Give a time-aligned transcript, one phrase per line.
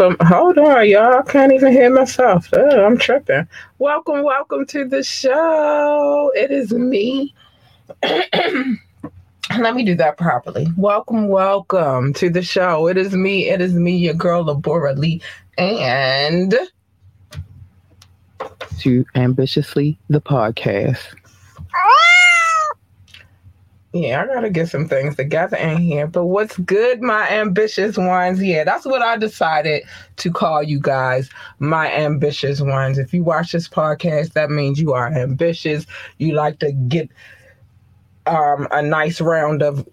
[0.00, 0.26] welcome.
[0.26, 1.18] Hold on, y'all.
[1.18, 2.48] I can't even hear myself.
[2.54, 3.46] Oh, I'm tripping.
[3.78, 6.32] Welcome, welcome to the show.
[6.34, 7.34] It is me.
[8.02, 10.68] Let me do that properly.
[10.76, 12.86] Welcome, welcome to the show.
[12.86, 13.50] It is me.
[13.50, 15.20] It is me, your girl, Labora Lee,
[15.58, 16.54] and
[18.78, 21.14] to ambitiously the podcast.
[23.92, 26.06] Yeah, I gotta get some things together in here.
[26.06, 28.40] But what's good, my ambitious ones?
[28.40, 29.82] Yeah, that's what I decided
[30.18, 31.28] to call you guys,
[31.58, 32.98] my ambitious ones.
[32.98, 35.86] If you watch this podcast, that means you are ambitious.
[36.18, 37.10] You like to get
[38.26, 39.88] um, a nice round of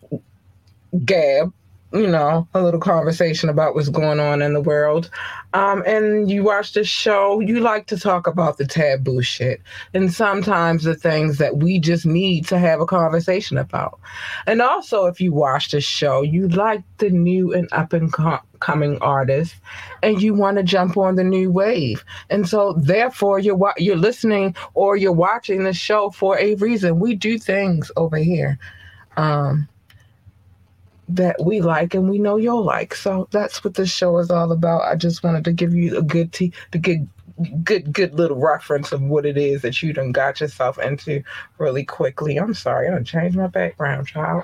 [1.03, 1.51] gab
[1.93, 5.09] you know, a little conversation about what's going on in the world.
[5.53, 9.61] Um, and you watch the show, you like to talk about the taboo shit
[9.93, 13.99] and sometimes the things that we just need to have a conversation about.
[14.45, 18.13] And also, if you watch the show, you like the new and up and
[18.59, 19.55] coming artists
[20.03, 22.03] and you want to jump on the new wave.
[22.29, 26.99] And so, therefore, you're, you're listening or you're watching the show for a reason.
[26.99, 28.59] We do things over here.
[29.15, 29.69] Um,
[31.07, 32.95] that we like and we know you'll like.
[32.95, 34.81] So that's what this show is all about.
[34.83, 37.07] I just wanted to give you a good tea, the good
[37.63, 41.21] good good little reference of what it is that you done got yourself into
[41.59, 42.37] really quickly.
[42.37, 44.43] I'm sorry, I done changed my background, child.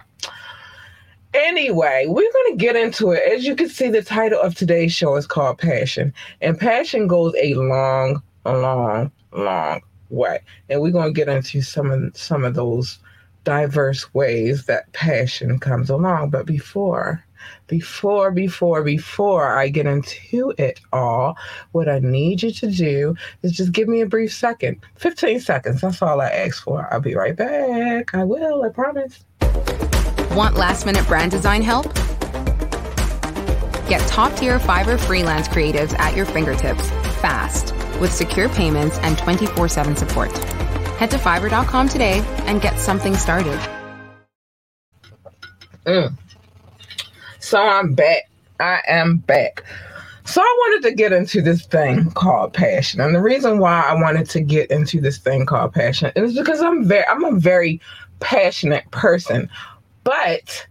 [1.33, 3.23] Anyway, we're going to get into it.
[3.31, 6.13] As you can see, the title of today's show is called Passion.
[6.41, 10.41] And passion goes a long, long, long way.
[10.69, 12.99] And we're going to get into some of some of those
[13.43, 16.29] diverse ways that passion comes along.
[16.29, 17.23] But before,
[17.67, 21.37] before, before, before I get into it all,
[21.71, 25.81] what I need you to do is just give me a brief second 15 seconds.
[25.81, 26.87] That's all I ask for.
[26.91, 28.13] I'll be right back.
[28.13, 29.23] I will, I promise.
[30.31, 31.93] Want last minute brand design help?
[33.87, 36.89] Get top tier Fiverr freelance creatives at your fingertips
[37.21, 40.31] fast with secure payments and 24 7 support.
[40.97, 43.59] Head to fiverr.com today and get something started.
[45.85, 46.17] Mm.
[47.39, 48.29] So I'm back.
[48.59, 49.63] I am back.
[50.25, 53.01] So I wanted to get into this thing called passion.
[53.01, 56.61] And the reason why I wanted to get into this thing called passion is because
[56.61, 57.81] I'm very I'm a very
[58.21, 59.49] passionate person.
[60.03, 60.65] But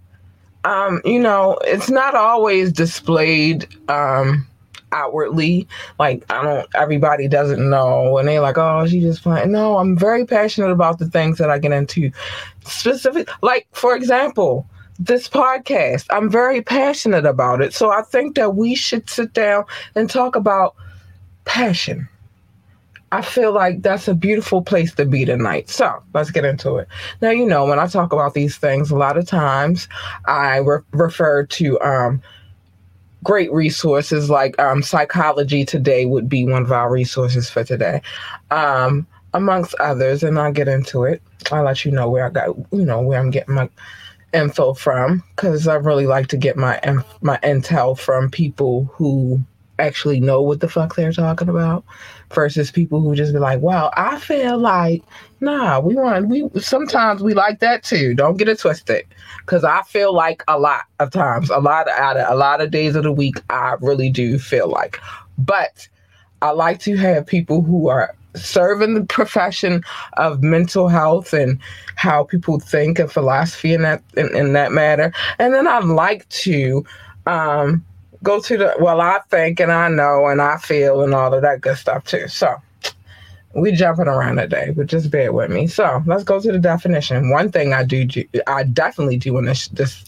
[0.65, 4.47] um, you know, it's not always displayed um
[4.93, 5.67] outwardly.
[5.99, 9.53] Like I don't everybody doesn't know and they're like, oh, she just playing.
[9.53, 12.11] No, I'm very passionate about the things that I get into.
[12.65, 14.67] Specific like for example,
[14.99, 16.07] this podcast.
[16.11, 17.75] I'm very passionate about it.
[17.75, 20.75] So I think that we should sit down and talk about
[21.45, 22.09] passion.
[23.13, 25.69] I feel like that's a beautiful place to be tonight.
[25.69, 26.89] So let's get into it.
[27.21, 29.87] Now, you know, when I talk about these things, a lot of times
[30.25, 32.23] I re- refer to um,
[33.23, 38.03] great resources like um, Psychology Today would be one of our resources for today,
[38.51, 40.23] um, amongst others.
[40.23, 41.23] And I'll get into it.
[41.51, 43.69] I'll let you know where I got, you know, where I'm getting my
[44.33, 46.81] info from because I really like to get my
[47.21, 49.41] my intel from people who
[49.79, 51.85] actually know what the fuck they're talking about
[52.33, 55.03] versus people who just be like, "Wow, I feel like
[55.41, 58.15] nah, we want we sometimes we like that too.
[58.15, 59.05] Don't get it twisted."
[59.47, 62.61] Cuz I feel like a lot of times, a lot of, out of a lot
[62.61, 65.01] of days of the week I really do feel like.
[65.39, 65.89] But
[66.43, 69.83] I like to have people who are serving the profession
[70.15, 71.59] of mental health and
[71.97, 75.13] how people think and philosophy in that in, in that matter.
[75.39, 76.85] And then I'd like to
[77.27, 77.85] um
[78.23, 81.43] go to the well i think and i know and i feel and all of
[81.43, 82.29] that good stuff too.
[82.29, 82.55] So
[83.55, 85.67] we jumping around today but just bear with me.
[85.67, 87.31] So let's go to the definition.
[87.31, 88.07] One thing i do
[88.47, 90.05] i definitely do in this this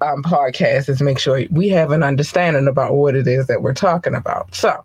[0.00, 3.74] um, podcast is make sure we have an understanding about what it is that we're
[3.74, 4.54] talking about.
[4.54, 4.84] So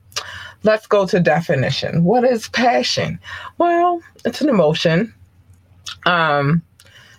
[0.63, 2.04] let's go to definition.
[2.04, 3.19] What is passion?
[3.57, 5.13] Well it's an emotion.
[6.06, 6.63] Um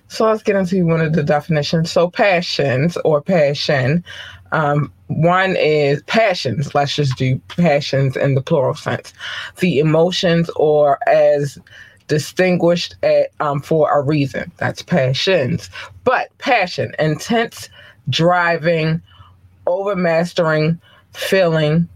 [0.08, 1.92] so let's get into one of the definitions.
[1.92, 4.04] So passions or passion
[4.52, 6.72] um, one is passions.
[6.72, 9.12] Let's just do passions in the plural sense.
[9.58, 11.58] The emotions, or as
[12.06, 14.52] distinguished at, um, for a reason.
[14.58, 15.68] That's passions.
[16.04, 17.68] But passion, intense,
[18.08, 19.02] driving,
[19.66, 20.80] overmastering
[21.12, 21.88] feeling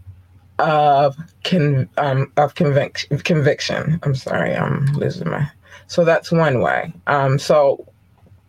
[0.59, 1.15] of
[1.45, 3.17] con um, of conviction.
[3.19, 3.99] Conviction.
[4.03, 5.49] I'm sorry, I'm losing my.
[5.87, 6.93] So that's one way.
[7.07, 7.87] Um, so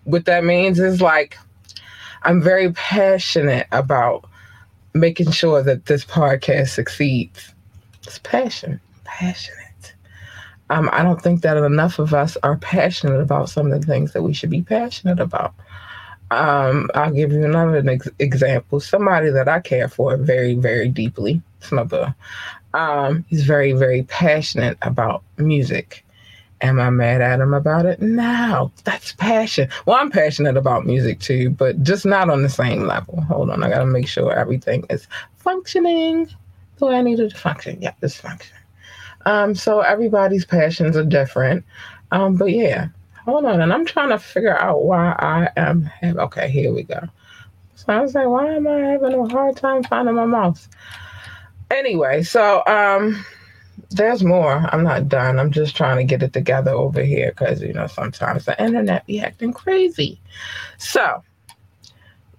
[0.04, 1.38] what that means is like
[2.22, 4.28] I'm very passionate about
[5.00, 7.52] making sure that this podcast succeeds.
[8.04, 9.94] It's passion, passionate.
[10.70, 14.12] Um, I don't think that enough of us are passionate about some of the things
[14.12, 15.54] that we should be passionate about.
[16.31, 18.81] um, I'll give you another ex- example.
[18.81, 21.40] Somebody that I care for very, very deeply.
[21.60, 22.06] It's my boo.
[22.75, 26.04] Um, he's very, very passionate about music.
[26.62, 28.00] Am I mad at him about it?
[28.00, 29.69] No, that's passion.
[29.85, 33.20] Well, I'm passionate about music too, but just not on the same level.
[33.23, 35.06] Hold on, I gotta make sure everything is
[35.37, 36.29] functioning
[36.79, 37.81] the way I need it to function.
[37.81, 38.62] Yeah, it's functioning.
[39.26, 41.64] Um, so everybody's passions are different.
[42.11, 42.88] Um, but yeah,
[43.25, 45.91] hold on, and I'm trying to figure out why I am.
[46.02, 47.00] Okay, here we go.
[47.75, 50.69] So I was like, why am I having a hard time finding my mouse?
[51.70, 53.25] Anyway, so um
[53.90, 54.69] there's more.
[54.73, 55.38] I'm not done.
[55.38, 59.06] I'm just trying to get it together over here because, you know, sometimes the internet
[59.06, 60.20] be acting crazy.
[60.78, 61.23] So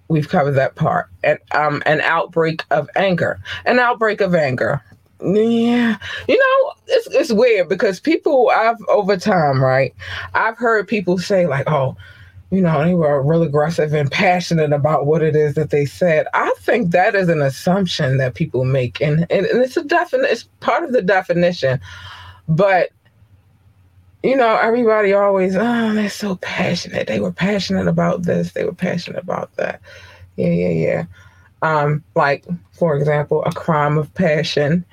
[0.08, 1.08] we've covered that part.
[1.22, 3.40] And um, an outbreak of anger.
[3.66, 4.82] An outbreak of anger.
[5.20, 5.98] Yeah.
[6.28, 9.94] You know, it's, it's weird because people I've over time, right?
[10.34, 11.96] I've heard people say, like, oh,
[12.50, 16.26] you know, they were real aggressive and passionate about what it is that they said.
[16.32, 20.30] I think that is an assumption that people make, and and, and it's a definite,
[20.30, 21.78] it's part of the definition.
[22.48, 22.90] But
[24.22, 27.06] you know, everybody always, oh, they're so passionate.
[27.06, 28.52] They were passionate about this.
[28.52, 29.80] They were passionate about that.
[30.36, 31.04] Yeah, yeah, yeah.
[31.60, 34.84] Um, like for example, a crime of passion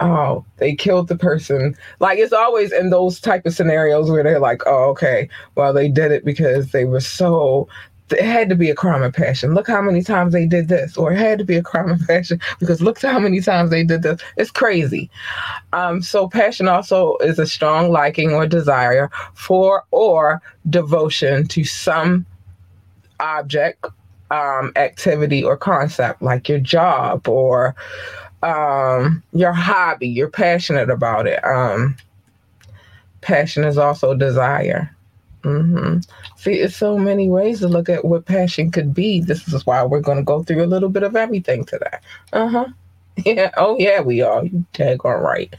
[0.00, 1.76] oh they killed the person.
[2.00, 5.88] Like it's always in those type of scenarios where they're like oh okay well they
[5.88, 7.68] did it because they were so
[8.12, 9.54] it had to be a crime of passion.
[9.54, 12.00] Look how many times they did this or it had to be a crime of
[12.06, 14.20] passion because look how many times they did this.
[14.36, 15.10] It's crazy.
[15.72, 22.26] Um, so passion also is a strong liking or desire for or devotion to some
[23.20, 23.86] object
[24.30, 27.74] um, activity or concept like your job or
[28.42, 30.08] um, your hobby.
[30.08, 31.44] You're passionate about it.
[31.44, 31.96] Um,
[33.20, 34.94] passion is also desire.
[35.42, 35.98] Mm-hmm.
[36.36, 39.20] See, it's so many ways to look at what passion could be.
[39.20, 41.98] This is why we're going to go through a little bit of everything today.
[42.32, 42.66] Uh huh.
[43.26, 43.50] Yeah.
[43.58, 44.44] Oh, yeah, we are.
[44.46, 45.54] You on right.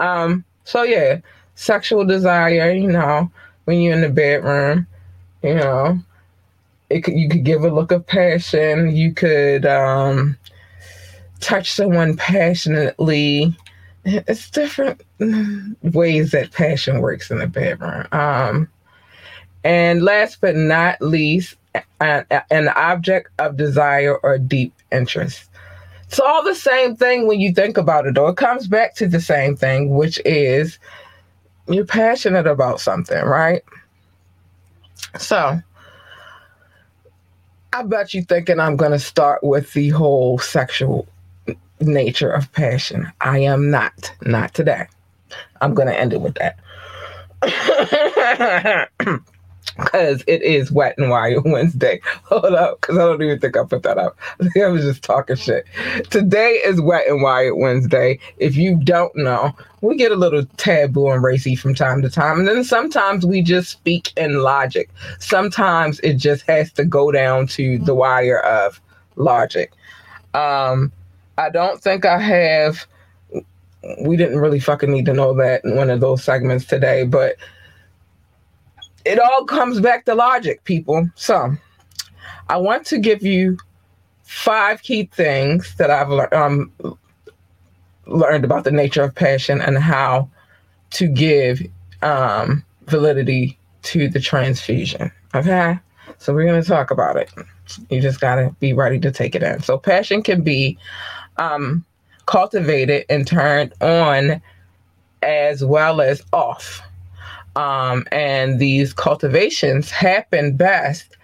[0.00, 0.44] Um.
[0.64, 1.20] So yeah,
[1.54, 2.72] sexual desire.
[2.72, 3.30] You know,
[3.64, 4.88] when you're in the bedroom,
[5.42, 6.00] you know,
[6.88, 8.96] it could you could give a look of passion.
[8.96, 10.36] You could um
[11.40, 13.56] touch someone passionately.
[14.04, 15.02] It's different
[15.82, 18.06] ways that passion works in the bedroom.
[18.12, 18.68] Um,
[19.64, 21.56] and last but not least,
[22.00, 25.44] an, an object of desire or deep interest.
[26.06, 28.28] It's all the same thing when you think about it, though.
[28.28, 30.78] It comes back to the same thing, which is
[31.68, 33.62] you're passionate about something, right?
[35.18, 35.60] So,
[37.72, 41.06] I bet you thinking I'm going to start with the whole sexual
[41.80, 43.10] nature of passion.
[43.20, 44.12] I am not.
[44.22, 44.86] Not today.
[45.60, 46.58] I'm going to end it with that.
[49.76, 52.00] Because it is Wet and Wired Wednesday.
[52.24, 54.18] Hold up, because I don't even think I put that up.
[54.40, 55.64] I think I was just talking shit.
[56.10, 58.18] Today is Wet and Wired Wednesday.
[58.38, 62.40] If you don't know, we get a little taboo and racy from time to time.
[62.40, 64.90] And then sometimes we just speak in logic.
[65.18, 68.80] Sometimes it just has to go down to the wire of
[69.16, 69.72] logic.
[70.34, 70.92] Um,
[71.40, 72.86] I don't think I have.
[74.02, 77.36] We didn't really fucking need to know that in one of those segments today, but
[79.06, 81.08] it all comes back to logic, people.
[81.14, 81.54] So
[82.50, 83.56] I want to give you
[84.24, 86.70] five key things that I've um,
[88.06, 90.28] learned about the nature of passion and how
[90.90, 91.62] to give
[92.02, 95.10] um, validity to the transfusion.
[95.34, 95.78] Okay.
[96.18, 97.32] So we're going to talk about it.
[97.88, 99.62] You just got to be ready to take it in.
[99.62, 100.76] So passion can be
[101.40, 101.84] um,
[102.26, 104.40] cultivated and turned on
[105.22, 106.80] as well as off.
[107.56, 111.16] Um, and these cultivations happen best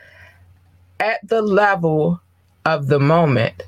[0.99, 2.21] at the level
[2.65, 3.63] of the moment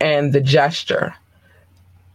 [0.00, 1.14] and the gesture,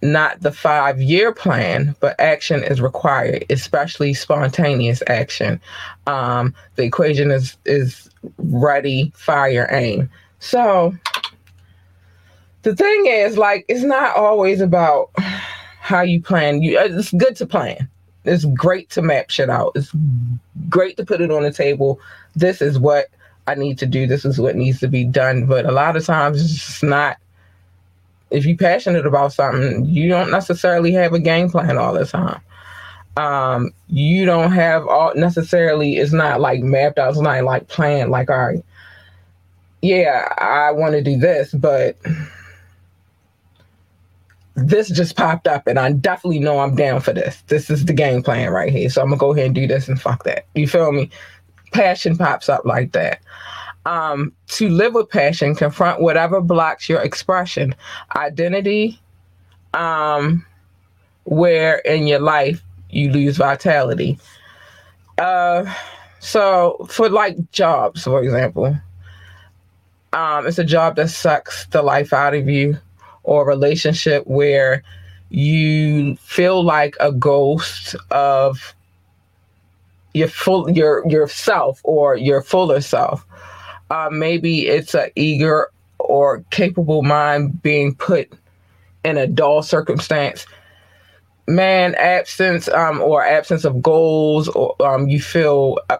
[0.02, 5.62] not the five year plan, but action is required, especially spontaneous action.
[6.08, 10.10] Um, the equation is, is ready, fire, aim.
[10.40, 10.96] So,
[12.66, 15.12] the thing is, like, it's not always about
[15.80, 16.64] how you plan.
[16.64, 17.88] You, uh, it's good to plan.
[18.24, 19.74] It's great to map shit out.
[19.76, 19.92] It's
[20.68, 22.00] great to put it on the table.
[22.36, 23.06] This is what
[23.46, 24.08] I need to do.
[24.08, 25.46] This is what needs to be done.
[25.46, 27.18] But a lot of times, it's just not.
[28.32, 32.42] If you're passionate about something, you don't necessarily have a game plan all the time.
[33.16, 35.98] Um, you don't have all necessarily.
[35.98, 37.12] It's not like mapped out.
[37.12, 38.10] It's not like planned.
[38.10, 38.66] Like, all right,
[39.84, 41.96] yeah, I want to do this, but
[44.56, 47.42] this just popped up and I definitely know I'm down for this.
[47.48, 48.90] This is the game plan right here.
[48.90, 50.46] So I'm gonna go ahead and do this and fuck that.
[50.56, 51.10] You feel me?
[51.74, 53.20] Passion pops up like that.
[53.86, 57.76] Um, to live with passion, confront whatever blocks your expression,
[58.16, 59.00] identity,
[59.74, 60.46] um,
[61.26, 64.18] where in your life you lose vitality.
[65.18, 65.72] Uh,
[66.20, 68.76] so for like jobs, for example,
[70.14, 72.78] um, it's a job that sucks the life out of you,
[73.26, 74.84] or a relationship where
[75.30, 78.74] you feel like a ghost of
[80.14, 83.26] your full your yourself or your fuller self.
[83.90, 88.32] Uh, maybe it's an eager or capable mind being put
[89.04, 90.46] in a dull circumstance.
[91.48, 95.98] Man, absence um, or absence of goals, or um, you feel uh,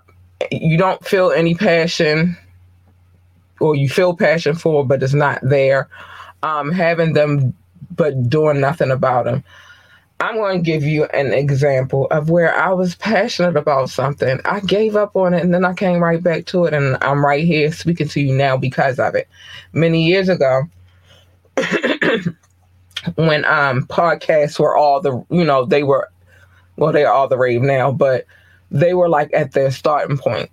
[0.52, 2.38] you don't feel any passion,
[3.60, 5.88] or you feel passion for, but it's not there.
[6.46, 7.56] Um, having them,
[7.96, 9.44] but doing nothing about them.
[10.20, 14.40] I'm going to give you an example of where I was passionate about something.
[14.46, 17.26] I gave up on it and then I came right back to it, and I'm
[17.26, 19.28] right here speaking to you now because of it.
[19.74, 20.64] Many years ago,
[23.16, 26.10] when um podcasts were all the you know they were
[26.76, 28.26] well they're all the rave now, but
[28.72, 30.50] they were like at their starting point.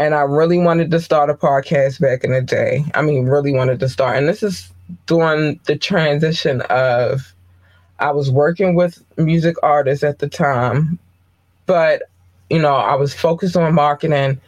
[0.00, 2.84] And I really wanted to start a podcast back in the day.
[2.94, 4.16] I mean, really wanted to start.
[4.16, 4.73] And this is
[5.06, 7.34] during the transition of
[7.98, 10.98] I was working with music artists at the time,
[11.66, 12.02] but
[12.50, 14.40] you know, I was focused on marketing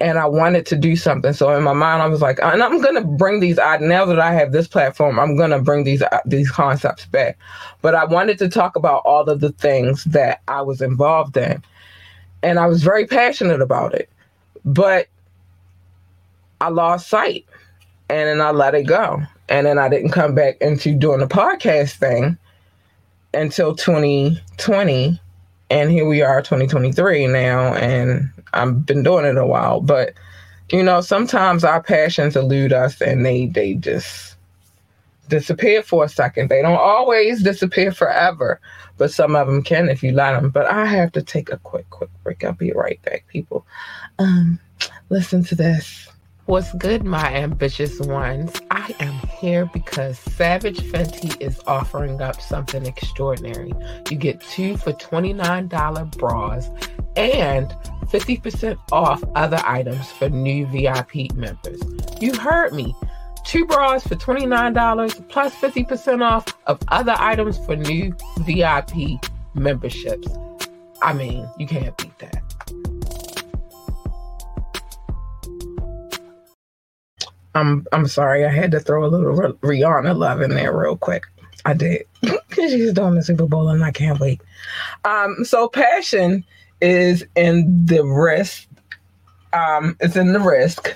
[0.00, 1.32] and I wanted to do something.
[1.32, 3.58] So in my mind, I was like, and I'm gonna bring these.
[3.58, 7.36] out now that I have this platform, I'm gonna bring these uh, these concepts back.
[7.82, 11.62] But I wanted to talk about all of the things that I was involved in,
[12.42, 14.08] and I was very passionate about it.
[14.64, 15.08] But
[16.60, 17.46] I lost sight,
[18.08, 21.26] and then I let it go, and then I didn't come back into doing the
[21.26, 22.36] podcast thing
[23.34, 25.20] until 2020
[25.70, 29.80] and here we are 2023 now and i've been doing it a while.
[29.80, 30.14] But
[30.70, 34.36] you know sometimes our passions elude us and they they just
[35.28, 36.48] disappear for a second.
[36.48, 38.60] They don't always disappear forever
[38.96, 41.58] but some of them can if you let them but i have to take a
[41.58, 42.44] quick quick break.
[42.44, 43.66] I'll be right back people.
[44.18, 44.58] Um
[45.10, 46.07] listen to this
[46.48, 48.54] What's good, my ambitious ones?
[48.70, 53.70] I am here because Savage Fenty is offering up something extraordinary.
[54.10, 56.70] You get two for $29 bras
[57.16, 57.68] and
[58.06, 61.82] 50% off other items for new VIP members.
[62.18, 62.96] You heard me.
[63.44, 70.28] Two bras for $29 plus 50% off of other items for new VIP memberships.
[71.02, 72.37] I mean, you can't beat that.
[77.54, 78.44] I'm I'm sorry.
[78.44, 81.24] I had to throw a little Rihanna love in there real quick.
[81.64, 82.04] I did
[82.52, 84.40] she's doing the Super Bowl and I can't wait.
[85.04, 86.44] Um, so passion
[86.80, 88.66] is in the risk.
[89.52, 90.94] Um, it's in the risk.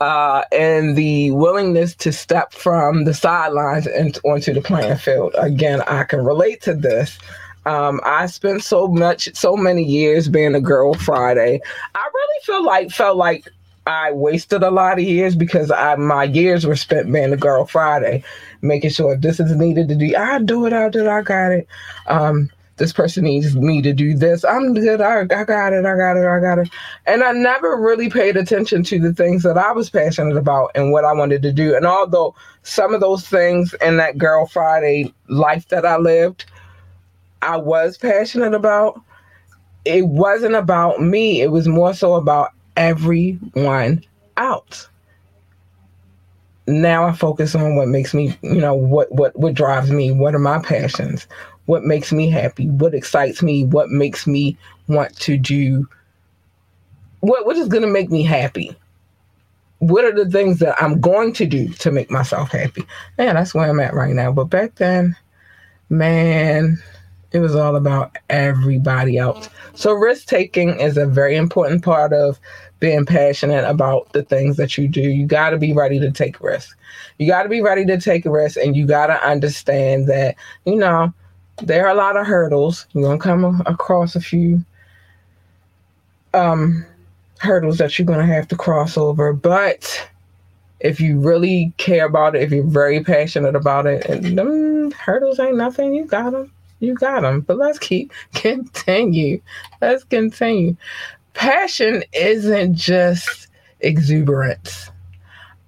[0.00, 5.34] Uh, and the willingness to step from the sidelines and onto the playing field.
[5.38, 7.18] Again, I can relate to this.
[7.64, 11.60] Um, I spent so much, so many years being a girl Friday.
[11.94, 13.48] I really feel like felt like
[13.86, 17.66] I wasted a lot of years because I my years were spent being a girl
[17.66, 18.24] Friday,
[18.62, 20.16] making sure this is needed to do.
[20.16, 20.72] I do it.
[20.72, 21.08] I do it.
[21.08, 21.68] I got it.
[22.06, 24.44] Um, this person needs me to do this.
[24.44, 25.00] I'm good.
[25.00, 25.84] I, I got it.
[25.84, 26.26] I got it.
[26.26, 26.68] I got it.
[27.06, 30.90] And I never really paid attention to the things that I was passionate about and
[30.90, 31.76] what I wanted to do.
[31.76, 36.46] And although some of those things in that Girl Friday life that I lived,
[37.42, 39.00] I was passionate about,
[39.84, 41.42] it wasn't about me.
[41.42, 44.04] It was more so about everyone
[44.36, 44.88] out.
[46.66, 50.34] Now I focus on what makes me, you know, what what what drives me, what
[50.34, 51.26] are my passions,
[51.66, 54.56] what makes me happy, what excites me, what makes me
[54.88, 55.86] want to do
[57.24, 58.76] what what is going to make me happy.
[59.78, 62.84] What are the things that I'm going to do to make myself happy?
[63.18, 64.30] Man, that's where I'm at right now.
[64.30, 65.16] But back then,
[65.88, 66.82] man,
[67.34, 69.50] it was all about everybody else.
[69.74, 72.38] So risk taking is a very important part of
[72.78, 75.00] being passionate about the things that you do.
[75.00, 76.76] You got to be ready to take risks.
[77.18, 80.76] You got to be ready to take risks, and you got to understand that you
[80.76, 81.12] know
[81.62, 82.86] there are a lot of hurdles.
[82.92, 84.64] You're gonna come across a few
[86.34, 86.86] um,
[87.38, 90.08] hurdles that you're gonna have to cross over, but
[90.78, 95.40] if you really care about it, if you're very passionate about it, and them hurdles
[95.40, 96.52] ain't nothing, you got them
[96.84, 97.40] you got them.
[97.40, 99.40] But let's keep continue.
[99.80, 100.76] Let's continue.
[101.34, 103.48] Passion isn't just
[103.80, 104.90] exuberance.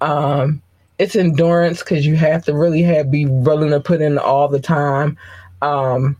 [0.00, 0.62] Um,
[0.98, 4.60] it's endurance because you have to really have be willing to put in all the
[4.60, 5.18] time.
[5.62, 6.16] Um,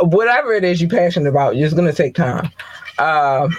[0.00, 2.50] whatever it is you're passionate about, it's gonna take time.
[2.98, 3.56] Um,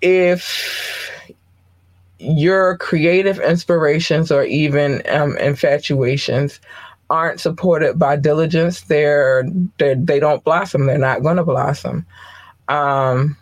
[0.00, 1.10] if
[2.18, 6.60] your creative inspirations or even um, infatuations
[7.14, 9.44] aren't supported by diligence, they're,
[9.78, 10.86] they're they don't blossom.
[10.86, 12.04] They're not going to blossom.
[12.68, 13.36] Um,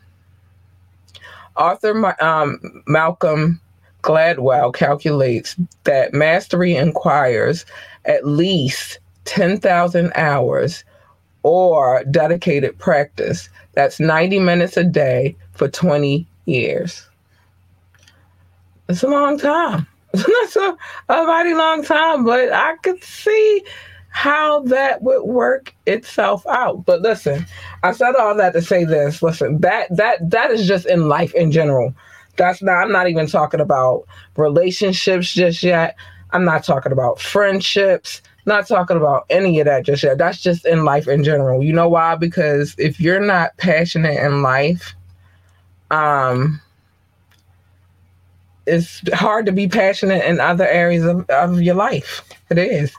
[1.56, 3.60] Author um, Malcolm
[4.02, 7.64] Gladwell calculates that mastery requires
[8.04, 10.84] at least 10,000 hours
[11.42, 13.48] or dedicated practice.
[13.74, 17.06] That's 90 minutes a day for 20 years.
[18.88, 19.86] It's a long time.
[20.12, 20.76] That's a,
[21.08, 23.62] a mighty long time, but I could see
[24.10, 26.84] how that would work itself out.
[26.84, 27.46] But listen,
[27.82, 29.22] I said all that to say this.
[29.22, 31.94] Listen, that that that is just in life in general.
[32.36, 34.04] That's not I'm not even talking about
[34.36, 35.96] relationships just yet.
[36.32, 40.18] I'm not talking about friendships, not talking about any of that just yet.
[40.18, 41.62] That's just in life in general.
[41.62, 42.14] You know why?
[42.16, 44.94] Because if you're not passionate in life,
[45.90, 46.60] um
[48.66, 52.22] it's hard to be passionate in other areas of, of your life.
[52.50, 52.92] It is.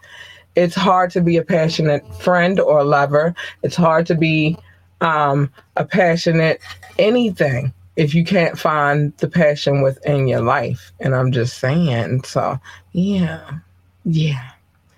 [0.56, 3.34] It's hard to be a passionate friend or lover.
[3.64, 4.58] It's hard to be
[5.02, 6.62] um, a passionate
[7.00, 10.92] anything if you can't find the passion within your life.
[11.00, 12.60] And I'm just saying, so
[12.92, 13.60] yeah,
[14.06, 14.50] yeah.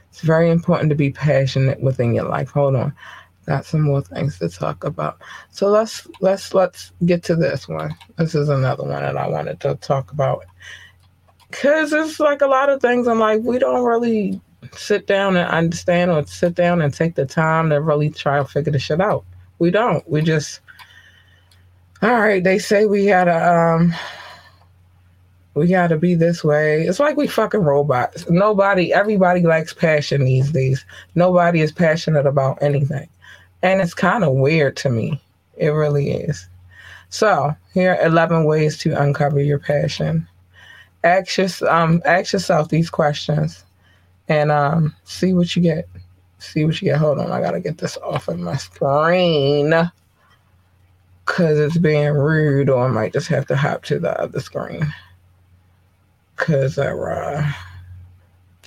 [0.10, 2.50] It's very important to be passionate within your life.
[2.52, 2.94] Hold on.
[3.46, 5.22] Got some more things to talk about.
[5.52, 7.96] So let's let's let's get to this one.
[8.18, 10.46] This is another one that I wanted to talk about.
[11.52, 14.42] Cause it's like a lot of things in life we don't really
[14.74, 18.46] sit down and understand or sit down and take the time to really try to
[18.46, 19.24] figure the shit out.
[19.60, 20.08] We don't.
[20.10, 20.62] We just
[22.02, 23.94] all right, they say we gotta um
[25.54, 26.82] we gotta be this way.
[26.82, 28.30] It's like we fucking robots.
[28.30, 30.84] Nobody everybody likes passion these days.
[31.14, 33.08] Nobody is passionate about anything.
[33.66, 35.20] And it's kind of weird to me.
[35.58, 36.48] It really is.
[37.10, 40.28] So here are 11 ways to uncover your passion.
[41.04, 43.66] Ask, your, um, ask yourself these questions
[44.28, 45.90] and um, see what you get.
[46.38, 47.00] See what you get.
[47.00, 49.74] Hold on, I gotta get this off of my screen
[51.26, 54.94] because it's being rude, or I might just have to hop to the other screen
[56.36, 57.52] because uh,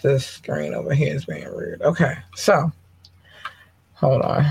[0.02, 1.82] this screen over here is being rude.
[1.82, 2.72] Okay, so
[3.94, 4.44] hold on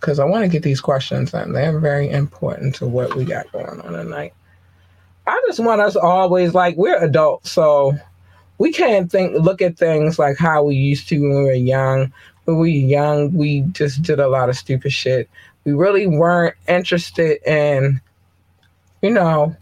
[0.00, 1.52] because I want to get these questions in.
[1.52, 4.32] They're very important to what we got going on tonight.
[5.26, 7.96] I just want us always like we're adults, so
[8.58, 12.12] we can't think look at things like how we used to when we were young.
[12.44, 15.28] When we were young, we just did a lot of stupid shit.
[15.64, 18.00] We really weren't interested in,
[19.02, 19.54] you know,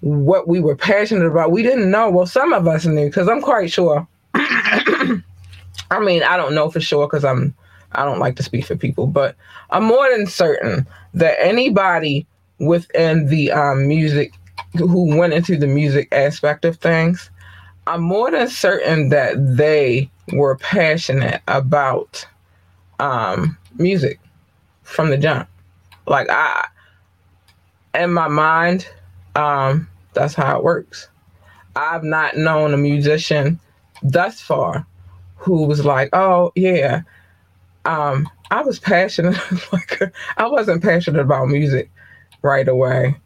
[0.00, 1.52] what we were passionate about.
[1.52, 2.10] We didn't know.
[2.10, 4.08] Well, some of us knew because I'm quite sure.
[4.34, 7.54] I mean, I don't know for sure because I'm
[7.92, 9.36] I don't like to speak for people, but
[9.70, 12.26] I'm more than certain that anybody
[12.58, 14.32] within the um, music
[14.76, 17.30] who went into the music aspect of things
[17.90, 22.24] I'm more than certain that they were passionate about
[23.00, 24.20] um, music
[24.82, 25.48] from the jump.
[26.06, 26.68] Like I,
[27.94, 28.86] in my mind,
[29.34, 31.08] um, that's how it works.
[31.74, 33.58] I've not known a musician
[34.02, 34.86] thus far
[35.36, 37.02] who was like, "Oh yeah,
[37.84, 39.38] um, I was passionate.
[39.72, 40.00] like
[40.36, 41.90] I wasn't passionate about music
[42.42, 43.16] right away.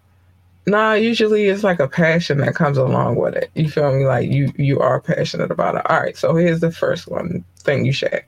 [0.66, 3.50] Nah, usually it's like a passion that comes along with it.
[3.54, 4.06] You feel me?
[4.06, 5.90] Like you you are passionate about it.
[5.90, 8.24] All right, so here's the first one thing you should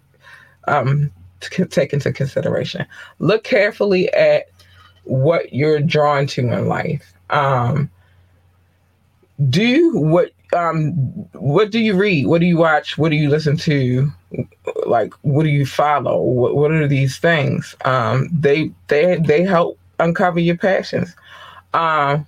[0.69, 1.11] um
[1.41, 2.87] take into consideration.
[3.19, 4.47] Look carefully at
[5.05, 7.15] what you're drawn to in life.
[7.31, 7.91] Um
[9.49, 10.93] do what um
[11.33, 12.27] what do you read?
[12.27, 12.99] What do you watch?
[12.99, 14.11] What do you listen to?
[14.87, 16.21] Like what do you follow?
[16.23, 17.77] What what are these things?
[17.85, 21.15] Um they they they help uncover your passions
[21.77, 22.27] um,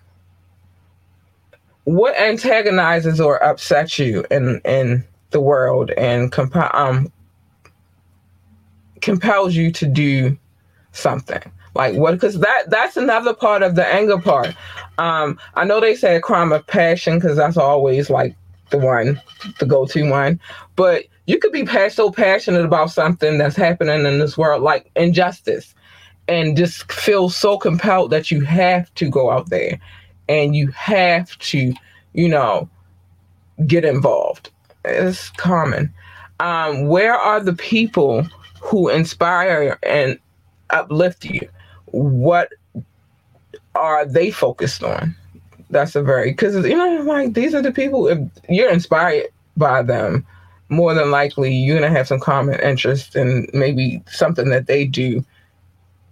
[1.85, 7.11] what antagonizes or upsets you in in the world and comp- um,
[9.01, 10.37] compels you to do
[10.93, 11.41] something
[11.79, 14.55] like what because that that's another part of the anger part
[14.99, 18.35] um i know they say a crime of passion because that's always like
[18.71, 19.21] the one
[19.61, 20.39] the go-to one
[20.77, 25.75] but you could be so passionate about something that's happening in this world like injustice
[26.29, 29.81] and just feel so compelled that you have to go out there
[30.29, 31.73] and you have to,
[32.13, 32.69] you know,
[33.67, 34.51] get involved.
[34.85, 35.93] It's common.
[36.39, 38.27] Um, where are the people
[38.61, 40.19] who inspire and
[40.71, 41.49] uplift you?
[41.93, 42.53] What
[43.75, 45.15] are they focused on?
[45.71, 48.09] That's a very because you know, like these are the people.
[48.09, 50.27] If you're inspired by them,
[50.69, 55.25] more than likely you're gonna have some common interest in maybe something that they do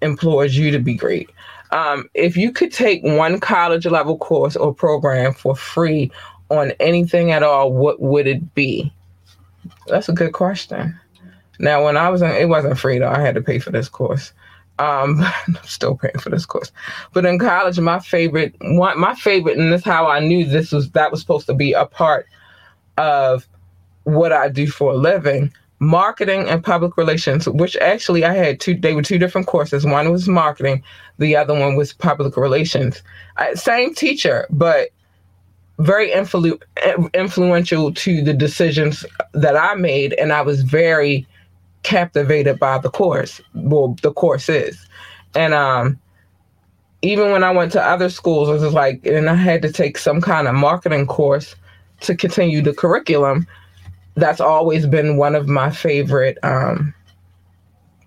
[0.03, 1.31] implores you to be great.
[1.73, 6.13] Um, if you could take one college level course or program for free
[6.51, 8.93] on anything at all, what would it be?
[9.89, 10.99] That's a good question.
[11.59, 13.11] Now, when I was in, it wasn't free though.
[13.11, 14.33] I had to pay for this course.
[14.79, 16.73] Um, I'm still paying for this course.
[17.13, 20.73] But in college, my favorite one, my favorite, and this is how I knew this
[20.73, 22.27] was that was supposed to be a part
[22.97, 23.47] of
[24.05, 25.53] what I do for a living.
[25.79, 29.85] Marketing and public relations, which actually I had two, they were two different courses.
[29.85, 30.83] One was marketing,
[31.19, 33.03] the other one was public relations.
[33.37, 34.89] I, same teacher, but
[35.79, 36.63] very influ-
[37.13, 40.15] influential to the decisions that I made.
[40.15, 41.27] And I was very
[41.87, 43.41] captivated by the course.
[43.55, 44.87] Well, the course is.
[45.37, 45.99] And um,
[47.01, 49.97] even when I went to other schools, it was like, and I had to take
[49.97, 51.55] some kind of marketing course
[52.01, 53.47] to continue the curriculum.
[54.17, 56.93] That's always been one of my favorite um,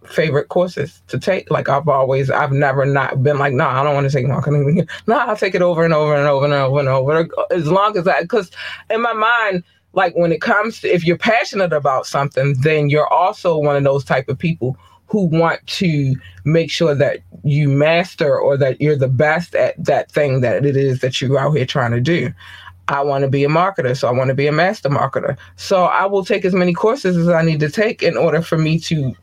[0.05, 1.49] favorite courses to take.
[1.49, 4.27] Like I've always, I've never not been like, no, nah, I don't want to take
[4.27, 4.87] marketing.
[5.07, 7.29] no, I'll take it over and over and over and over and over.
[7.51, 8.51] As long as I, because
[8.89, 9.63] in my mind,
[9.93, 13.83] like when it comes to if you're passionate about something, then you're also one of
[13.83, 18.95] those type of people who want to make sure that you master or that you're
[18.95, 22.31] the best at that thing that it is that you're out here trying to do.
[22.87, 25.37] I want to be a marketer, so I want to be a master marketer.
[25.57, 28.57] So I will take as many courses as I need to take in order for
[28.57, 29.15] me to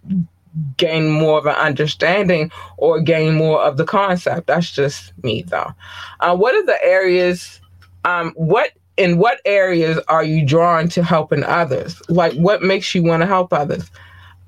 [0.77, 4.47] gain more of an understanding or gain more of the concept.
[4.47, 5.73] That's just me, though.
[6.21, 7.61] Uh, what are the areas?
[8.05, 12.01] Um, what in what areas are you drawn to helping others?
[12.09, 13.91] Like what makes you want to help others?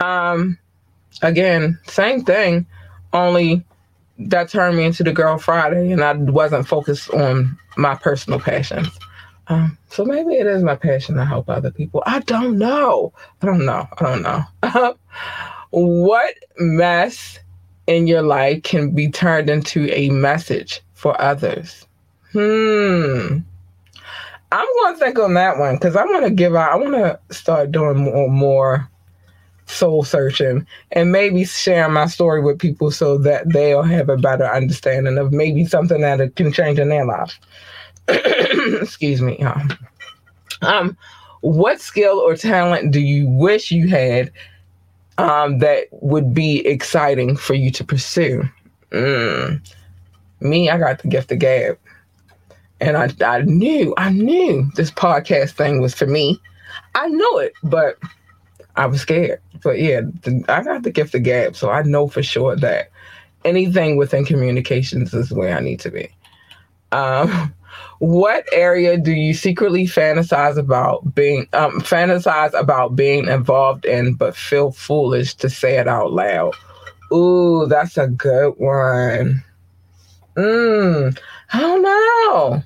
[0.01, 0.59] Um,
[1.23, 2.67] again, same thing,
[3.13, 3.65] only
[4.19, 8.89] that turned me into the Girl Friday, and I wasn't focused on my personal passions.
[9.47, 12.03] Um, so maybe it is my passion to help other people.
[12.05, 13.13] I don't know.
[13.41, 13.87] I don't know.
[13.99, 14.95] I don't know.
[15.71, 17.39] what mess
[17.87, 21.87] in your life can be turned into a message for others?
[22.33, 23.39] Hmm.
[24.51, 26.73] I'm going to think on that one because I want to give out.
[26.73, 28.91] I want to start doing more, more
[29.67, 34.47] soul searching and maybe sharing my story with people so that they'll have a better
[34.47, 37.39] understanding of maybe something that can change in their lives.
[38.09, 39.39] Excuse me.
[39.41, 39.79] Um,
[40.63, 40.97] um,
[41.41, 44.33] what skill or talent do you wish you had
[45.19, 48.43] um, that would be exciting for you to pursue?
[48.91, 49.61] Mm.
[50.41, 51.79] Me, I got the gift of gab.
[52.81, 56.41] And I, I knew, I knew this podcast thing was for me.
[56.95, 57.99] I knew it, but
[58.77, 59.41] I was scared.
[59.63, 62.91] But yeah, the, I got the gift of gab, so I know for sure that
[63.45, 66.09] anything within communications is where I need to be.
[66.93, 67.53] Um,
[67.99, 74.37] what area do you secretly fantasize about being um, fantasize about being involved in, but
[74.37, 76.55] feel foolish to say it out loud?
[77.13, 79.43] Ooh, that's a good one.
[80.37, 81.19] Mm,
[81.53, 82.63] I don't know.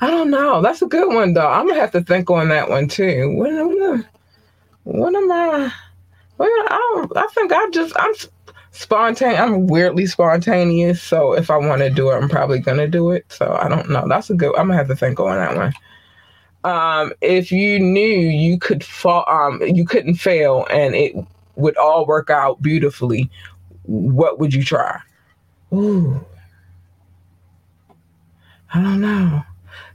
[0.00, 0.62] I don't know.
[0.62, 1.48] That's a good one though.
[1.48, 3.32] I'm gonna have to think on that one too.
[3.36, 4.06] What, what,
[4.84, 5.72] what am I?
[6.38, 7.06] Well, I.
[7.16, 8.12] I think I just I'm
[8.72, 9.40] spontaneous.
[9.40, 11.02] I'm weirdly spontaneous.
[11.02, 13.26] So if I want to do it, I'm probably gonna do it.
[13.28, 14.06] So I don't know.
[14.08, 14.54] That's a good.
[14.56, 15.74] I'm gonna have to think on that one.
[16.62, 21.14] Um, if you knew you could fall, um, you couldn't fail, and it
[21.56, 23.30] would all work out beautifully,
[23.84, 25.00] what would you try?
[25.72, 26.24] Ooh.
[28.72, 29.42] I don't know.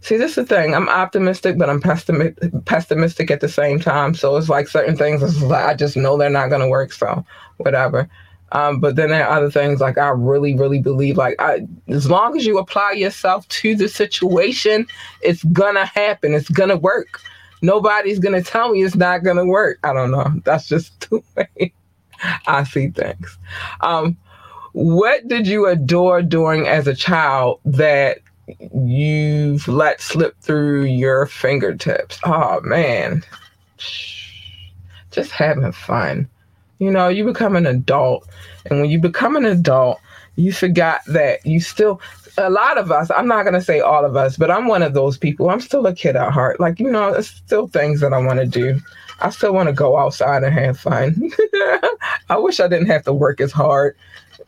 [0.05, 0.75] See, this is the thing.
[0.75, 4.13] I'm optimistic, but I'm pessimistic, pessimistic at the same time.
[4.13, 5.41] So it's like certain things.
[5.41, 6.93] Like, I just know they're not going to work.
[6.93, 7.25] So
[7.57, 8.07] whatever.
[8.51, 12.07] Um, but then there are other things like I really, really believe like I, as
[12.07, 14.85] long as you apply yourself to the situation,
[15.21, 16.35] it's gonna happen.
[16.35, 17.19] It's gonna work.
[17.63, 19.79] Nobody's gonna tell me it's not gonna work.
[19.83, 20.39] I don't know.
[20.45, 21.73] That's just the way
[22.45, 23.39] I see things.
[23.81, 24.17] Um,
[24.73, 28.19] what did you adore doing as a child that
[28.73, 32.19] you've let slip through your fingertips.
[32.25, 33.23] Oh man,
[35.11, 36.29] just having fun.
[36.79, 38.27] You know, you become an adult,
[38.65, 39.99] and when you become an adult,
[40.35, 42.01] you forgot that you still.
[42.37, 44.83] A lot of us, I'm not going to say all of us, but I'm one
[44.83, 45.49] of those people.
[45.49, 46.59] I'm still a kid at heart.
[46.59, 48.77] Like, you know, there's still things that I want to do.
[49.21, 51.31] I still want to go outside and have fun.
[52.29, 53.95] I wish I didn't have to work as hard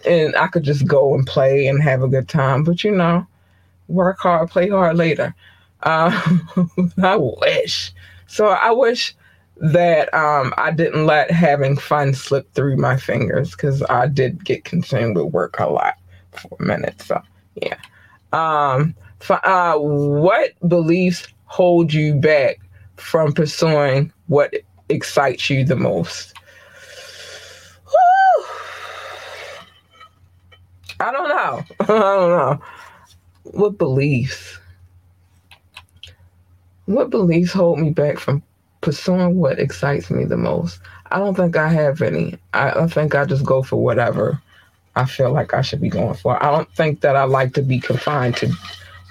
[0.05, 2.63] and I could just go and play and have a good time.
[2.63, 3.25] But, you know,
[3.87, 5.35] work hard, play hard later.
[5.83, 6.37] Uh,
[7.01, 7.93] I wish.
[8.27, 9.15] So I wish
[9.57, 14.65] that um, I didn't let having fun slip through my fingers because I did get
[14.65, 15.95] consumed with work a lot
[16.31, 17.01] for a minute.
[17.01, 17.21] So
[17.55, 17.77] yeah.
[18.33, 18.95] Um,
[19.29, 22.59] uh, what beliefs hold you back
[22.97, 24.53] from pursuing what
[24.89, 26.33] excites you the most?
[30.99, 31.63] I don't know.
[31.81, 32.61] I don't know.
[33.51, 34.59] What beliefs?
[36.85, 38.43] What beliefs hold me back from
[38.81, 40.79] pursuing what excites me the most?
[41.11, 42.37] I don't think I have any.
[42.53, 44.41] I, I think I just go for whatever
[44.95, 46.41] I feel like I should be going for.
[46.43, 48.51] I don't think that I like to be confined to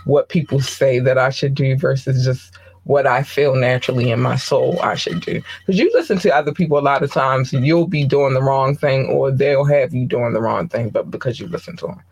[0.04, 4.36] what people say that I should do versus just what I feel naturally in my
[4.36, 5.42] soul I should do.
[5.66, 8.76] Because you listen to other people a lot of times, you'll be doing the wrong
[8.76, 12.02] thing or they'll have you doing the wrong thing, but because you listen to them.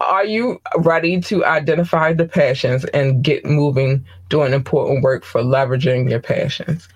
[0.00, 6.08] Are you ready to identify the passions and get moving, doing important work for leveraging
[6.08, 6.88] your passions?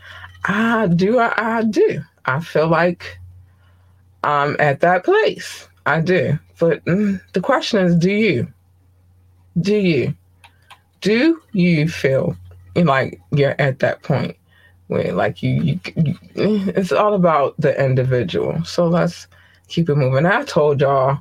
[0.46, 1.18] I do.
[1.18, 2.02] I, I do.
[2.24, 3.18] I feel like
[4.22, 5.68] I'm at that place.
[5.86, 6.38] I do.
[6.58, 8.48] But mm, the question is do you?
[9.60, 10.14] Do you?
[11.02, 12.36] Do you feel
[12.74, 14.36] like you're at that point
[14.88, 19.28] where like you, you, you it's all about the individual so let's
[19.68, 21.18] keep it moving i told y'all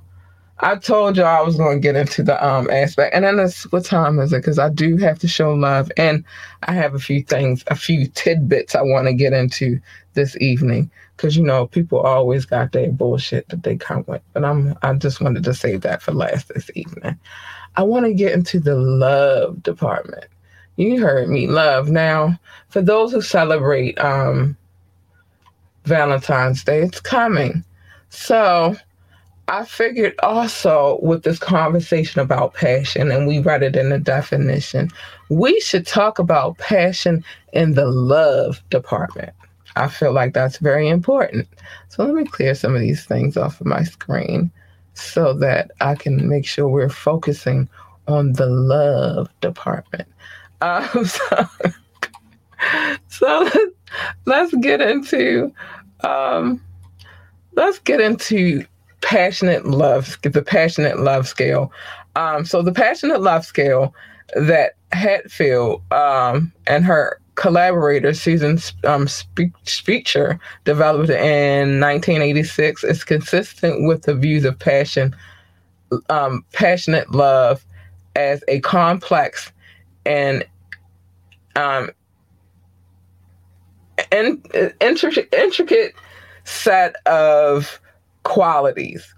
[0.63, 3.63] i told y'all i was going to get into the um aspect and then this
[3.71, 6.23] what time is it because i do have to show love and
[6.63, 9.79] i have a few things a few tidbits i want to get into
[10.13, 14.43] this evening because you know people always got their bullshit that they come with but
[14.43, 17.17] i'm i just wanted to save that for last this evening
[17.75, 20.25] i want to get into the love department
[20.75, 21.89] you heard me, love.
[21.89, 24.57] Now, for those who celebrate um,
[25.85, 27.63] Valentine's Day, it's coming.
[28.09, 28.75] So
[29.47, 34.89] I figured also with this conversation about passion, and we read it in the definition,
[35.29, 39.33] we should talk about passion in the love department.
[39.75, 41.47] I feel like that's very important.
[41.89, 44.51] So let me clear some of these things off of my screen
[44.93, 47.67] so that I can make sure we're focusing
[48.07, 50.07] on the love department.
[50.61, 51.47] Um, so,
[53.07, 53.49] so
[54.25, 55.53] let's get into
[56.03, 56.61] um,
[57.55, 58.65] let's get into
[59.03, 61.71] passionate love, the passionate love scale.
[62.15, 63.93] Um, so the passionate love scale
[64.35, 74.03] that Hatfield um, and her collaborator Susan um, Sprecher developed in 1986 is consistent with
[74.03, 75.15] the views of passion,
[76.09, 77.65] um, passionate love
[78.15, 79.51] as a complex
[80.05, 80.45] and
[81.55, 81.89] um,
[84.11, 84.41] in,
[84.79, 85.93] intricate, intricate
[86.45, 87.79] set of
[88.23, 89.13] qualities.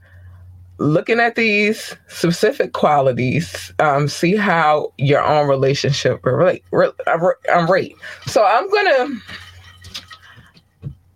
[0.77, 7.95] Looking at these specific qualities, um, see how your own relationship relate, um, rate.
[8.27, 9.21] So I'm gonna,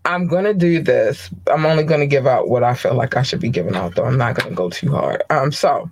[0.05, 1.29] I'm gonna do this.
[1.51, 4.05] I'm only gonna give out what I feel like I should be giving out, though.
[4.05, 5.23] I'm not gonna go too hard.
[5.29, 5.89] Um, so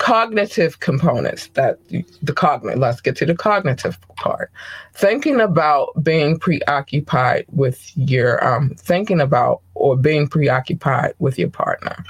[0.00, 1.78] cognitive components that
[2.22, 4.50] the cognitive let's get to the cognitive part
[4.94, 12.04] thinking about being preoccupied with your um thinking about or being preoccupied with your partner.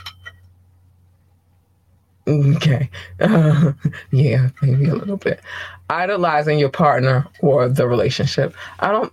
[2.29, 2.91] Okay.
[3.19, 3.73] Uh,
[4.11, 5.41] yeah maybe a little bit.
[5.89, 8.55] Idolizing your partner or the relationship.
[8.79, 9.13] I don't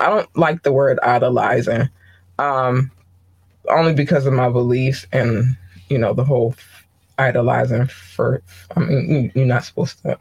[0.00, 1.88] i don't like the word idolizing
[2.38, 2.90] um
[3.70, 5.56] only because of my beliefs and
[5.88, 6.54] you know the whole
[7.18, 8.42] idolizing for
[8.76, 10.18] i mean you're not supposed to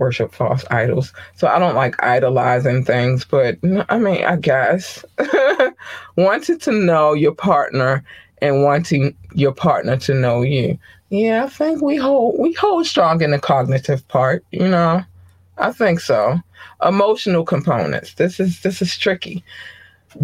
[0.00, 1.12] worship false idols.
[1.36, 3.58] So i don't like idolizing things but
[3.88, 5.04] i mean i guess.
[6.16, 8.02] Wanting to know your partner
[8.42, 10.78] and wanting your partner to know you.
[11.10, 15.04] Yeah i think we hold we hold strong in the cognitive part you know?
[15.58, 16.40] I think so.
[16.82, 18.14] Emotional components.
[18.14, 19.44] This is this is tricky.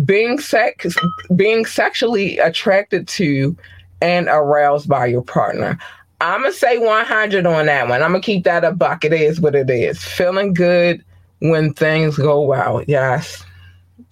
[0.04, 0.96] Being sex
[1.36, 3.54] being sexually attracted to
[4.00, 5.78] and aroused by your partner
[6.20, 8.02] I'm gonna say 100 on that one.
[8.02, 9.04] I'm gonna keep that a buck.
[9.04, 10.02] It is what it is.
[10.02, 11.04] Feeling good
[11.40, 12.82] when things go well.
[12.86, 13.44] Yes,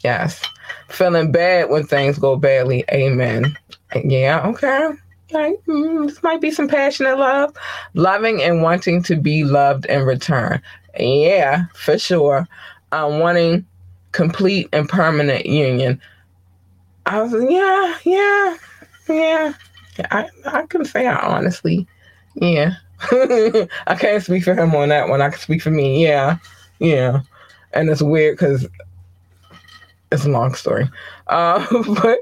[0.00, 0.42] yes.
[0.88, 2.84] Feeling bad when things go badly.
[2.92, 3.56] Amen.
[4.04, 4.46] Yeah.
[4.46, 4.90] Okay.
[5.30, 7.56] Like, mm, this might be some passionate love.
[7.94, 10.60] Loving and wanting to be loved in return.
[10.98, 12.46] Yeah, for sure.
[12.92, 13.66] Um, wanting
[14.12, 16.00] complete and permanent union.
[17.06, 18.56] I was yeah, yeah,
[19.08, 19.54] yeah.
[20.10, 21.86] I I can say I honestly
[22.34, 22.74] yeah.
[23.00, 25.20] I can't speak for him on that one.
[25.20, 26.02] I can speak for me.
[26.02, 26.38] Yeah.
[26.78, 27.22] Yeah.
[27.72, 28.66] And it's weird because
[30.12, 30.88] it's a long story.
[31.26, 31.66] Uh,
[32.02, 32.18] but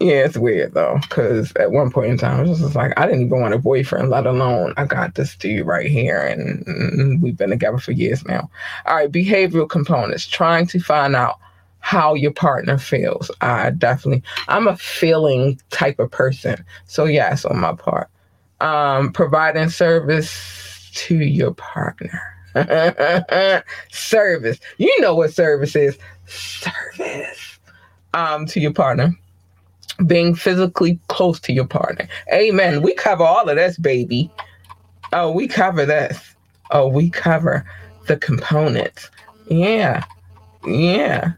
[0.00, 0.98] yeah, it's weird though.
[1.02, 3.58] Because at one point in time, it was just like, I didn't even want a
[3.58, 6.20] boyfriend, let alone I got this dude right here.
[6.20, 8.50] And, and we've been together for years now.
[8.86, 9.10] All right.
[9.10, 11.38] Behavioral components trying to find out
[11.80, 13.30] how your partner feels.
[13.40, 16.64] I definitely, I'm a feeling type of person.
[16.86, 18.10] So, yes, on my part
[18.60, 22.22] um, providing service to your partner.
[23.90, 24.58] service.
[24.78, 25.98] You know what service is.
[26.26, 27.58] Service
[28.14, 29.16] um, to your partner.
[30.06, 32.08] Being physically close to your partner.
[32.32, 32.82] Amen.
[32.82, 34.30] We cover all of this, baby.
[35.12, 36.34] Oh, we cover this.
[36.70, 37.64] Oh, we cover
[38.06, 39.10] the components.
[39.48, 40.04] Yeah.
[40.66, 41.32] Yeah.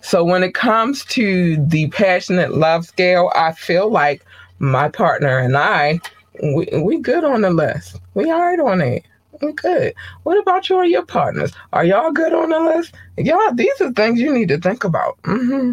[0.00, 4.24] So when it comes to the passionate love scale, I feel like
[4.58, 6.00] my partner and I,
[6.42, 8.00] we, we good on the list.
[8.14, 9.04] We right on it.
[9.42, 9.94] We good.
[10.24, 11.52] What about you and your partners?
[11.72, 12.94] Are y'all good on the list?
[13.16, 15.20] Y'all, these are things you need to think about.
[15.22, 15.72] Mm-hmm.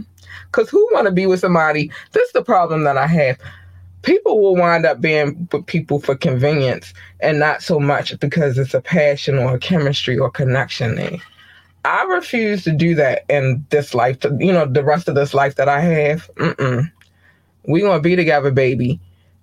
[0.52, 1.92] Cause who want to be with somebody?
[2.12, 3.38] This is the problem that I have.
[4.04, 8.74] People will wind up being with people for convenience and not so much because it's
[8.74, 11.18] a passion or a chemistry or connection there.
[11.86, 15.56] I refuse to do that in this life, you know, the rest of this life
[15.56, 16.30] that I have.
[16.36, 16.92] Mm-mm.
[17.68, 19.00] We gonna be together, baby.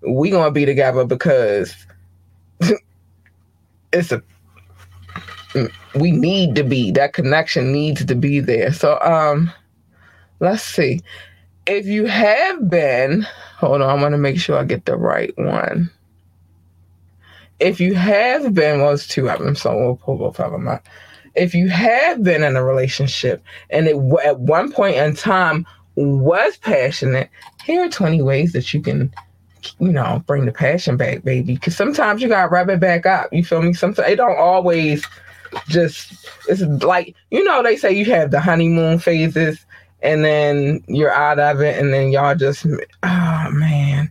[0.07, 1.75] We gonna be together because
[3.93, 4.23] it's a
[5.95, 8.73] we need to be that connection needs to be there.
[8.73, 9.53] So um
[10.41, 11.01] let's see.
[11.67, 13.23] If you have been,
[13.57, 15.91] hold on, I want to make sure I get the right one.
[17.61, 20.67] If you have been, well, it's two of them, so we'll pull both of them
[20.67, 20.83] out.
[21.37, 26.57] If you have been in a relationship and it at one point in time was
[26.57, 27.31] passionate,
[27.65, 29.15] here are 20 ways that you can
[29.79, 31.55] you know, bring the passion back, baby.
[31.55, 33.33] Because sometimes you gotta wrap it back up.
[33.33, 33.73] You feel me?
[33.73, 35.05] Sometimes it don't always
[35.69, 36.27] just.
[36.49, 39.65] It's like you know they say you have the honeymoon phases,
[40.03, 42.67] and then you're out of it, and then y'all just.
[43.03, 44.11] Oh man,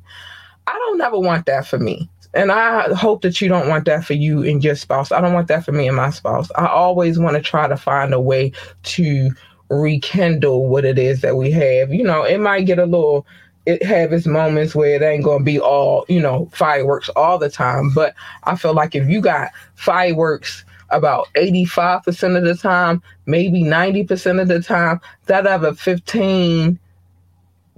[0.68, 2.10] I don't never want that for me.
[2.34, 5.12] And I hope that you don't want that for you and your spouse.
[5.12, 6.50] I don't want that for me and my spouse.
[6.56, 9.32] I always want to try to find a way to
[9.70, 11.94] rekindle what it is that we have.
[11.94, 13.26] You know, it might get a little
[13.66, 17.50] it have its moments where it ain't gonna be all you know fireworks all the
[17.50, 23.64] time but i feel like if you got fireworks about 85% of the time maybe
[23.64, 26.78] 90% of the time that other 15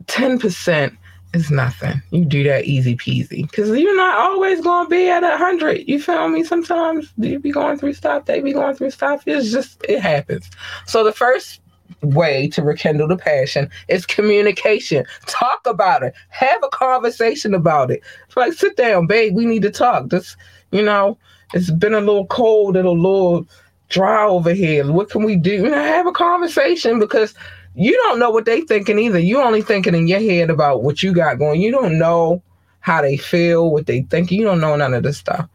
[0.06, 0.98] 10%
[1.34, 2.02] is nothing.
[2.12, 3.50] You do that easy peasy.
[3.50, 6.44] Because you're not always gonna be at a 100 you feel me?
[6.44, 9.24] Sometimes you be going through stuff they be going through stuff.
[9.26, 10.50] It's just it happens.
[10.86, 11.62] So the first
[12.04, 15.06] way to rekindle the passion is communication.
[15.28, 16.14] Talk about it.
[16.30, 18.02] Have a conversation about it.
[18.28, 19.36] It's like, sit down, babe.
[19.36, 20.10] We need to talk.
[20.10, 20.36] This,
[20.72, 21.18] you know,
[21.54, 23.46] it's been a little cold and a little
[23.90, 24.92] dry over here.
[24.92, 25.52] What can we do?
[25.52, 27.34] You know, have a conversation because
[27.76, 29.20] you don't know what they thinking either.
[29.20, 31.62] You only thinking in your head about what you got going.
[31.62, 32.42] You don't know
[32.82, 34.32] how they feel, what they think.
[34.32, 35.48] You don't know none of this stuff.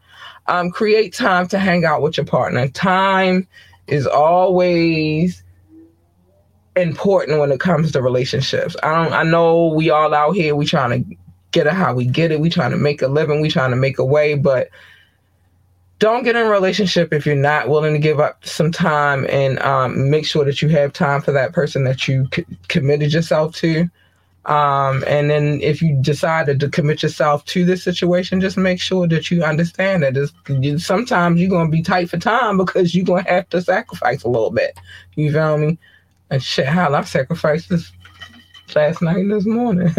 [0.47, 2.67] Um, create time to hang out with your partner.
[2.69, 3.47] Time
[3.87, 5.43] is always
[6.81, 8.75] important when it comes to relationships.
[8.83, 11.17] I don't I know we all out here we trying to
[11.51, 12.39] get it how we get it.
[12.39, 14.69] We trying to make a living, we trying to make a way, but
[15.99, 19.59] don't get in a relationship if you're not willing to give up some time and
[19.59, 23.53] um, make sure that you have time for that person that you c- committed yourself
[23.55, 23.89] to.
[24.45, 29.07] Um, and then if you decided to commit yourself to this situation, just make sure
[29.09, 33.05] that you understand that it's, sometimes you're going to be tight for time because you're
[33.05, 34.79] going to have to sacrifice a little bit.
[35.15, 35.77] You feel me?
[36.29, 37.91] And shit, hell, I sacrificed this
[38.75, 39.91] last night and this morning.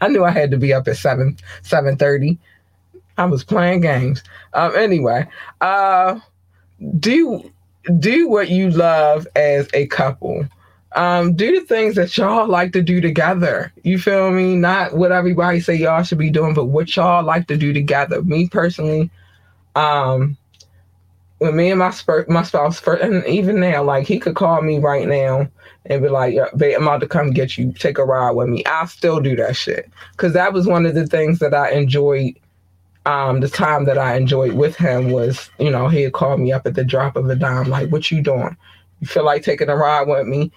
[0.00, 2.38] I knew I had to be up at seven seven thirty.
[3.16, 4.22] I was playing games.
[4.54, 4.74] Um.
[4.76, 5.26] Anyway,
[5.60, 6.20] uh,
[6.98, 7.50] do
[7.98, 10.46] do what you love as a couple.
[10.96, 13.72] Um, do the things that y'all like to do together.
[13.84, 14.56] You feel me?
[14.56, 18.22] Not what everybody say y'all should be doing, but what y'all like to do together.
[18.22, 19.08] Me personally,
[19.76, 20.36] um,
[21.40, 24.60] when me and my sp- my spouse first, and even now, like he could call
[24.60, 25.48] me right now
[25.86, 27.72] and be like, "Babe, I'm about to come get you.
[27.72, 30.94] Take a ride with me." I still do that shit because that was one of
[30.94, 32.34] the things that I enjoyed.
[33.06, 36.66] Um, the time that I enjoyed with him was, you know, he'd call me up
[36.66, 38.54] at the drop of a dime, like, "What you doing?
[39.00, 40.52] You feel like taking a ride with me?"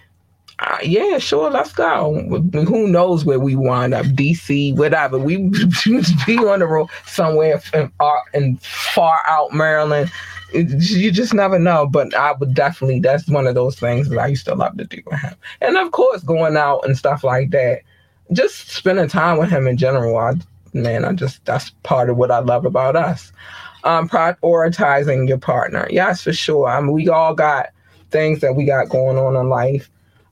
[0.60, 2.14] Uh, yeah, sure, let's go.
[2.52, 4.06] Who knows where we wind up?
[4.08, 5.18] DC, whatever.
[5.18, 5.38] We
[6.28, 7.90] be on the road somewhere in,
[8.34, 10.12] in far out Maryland
[10.54, 11.88] you just never know.
[11.88, 14.86] But I would definitely, that's one of those things that I used to love to
[14.86, 15.36] do with him.
[15.62, 17.82] And of course, going out and stuff like that,
[18.32, 20.18] just spending time with him in general.
[20.18, 20.34] I,
[20.74, 23.32] man, I just, that's part of what I love about us.
[23.84, 25.88] Um, prioritizing your partner.
[25.90, 26.68] Yes, for sure.
[26.68, 27.70] I mean, we all got
[28.12, 29.90] things that we got going on in life.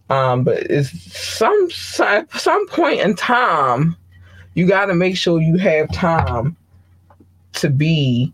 [0.10, 3.96] Um, but it's some, some point in time,
[4.54, 6.56] you got to make sure you have time
[7.54, 8.34] to be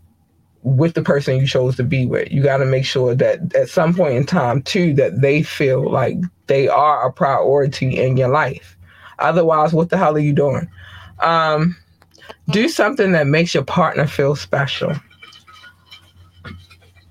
[0.68, 2.30] with the person you chose to be with.
[2.32, 5.90] You got to make sure that at some point in time, too, that they feel
[5.90, 8.78] like they are a priority in your life.
[9.20, 10.70] Otherwise, what the hell are you doing?
[11.20, 11.76] Um,
[12.50, 14.94] do something that makes your partner feel special.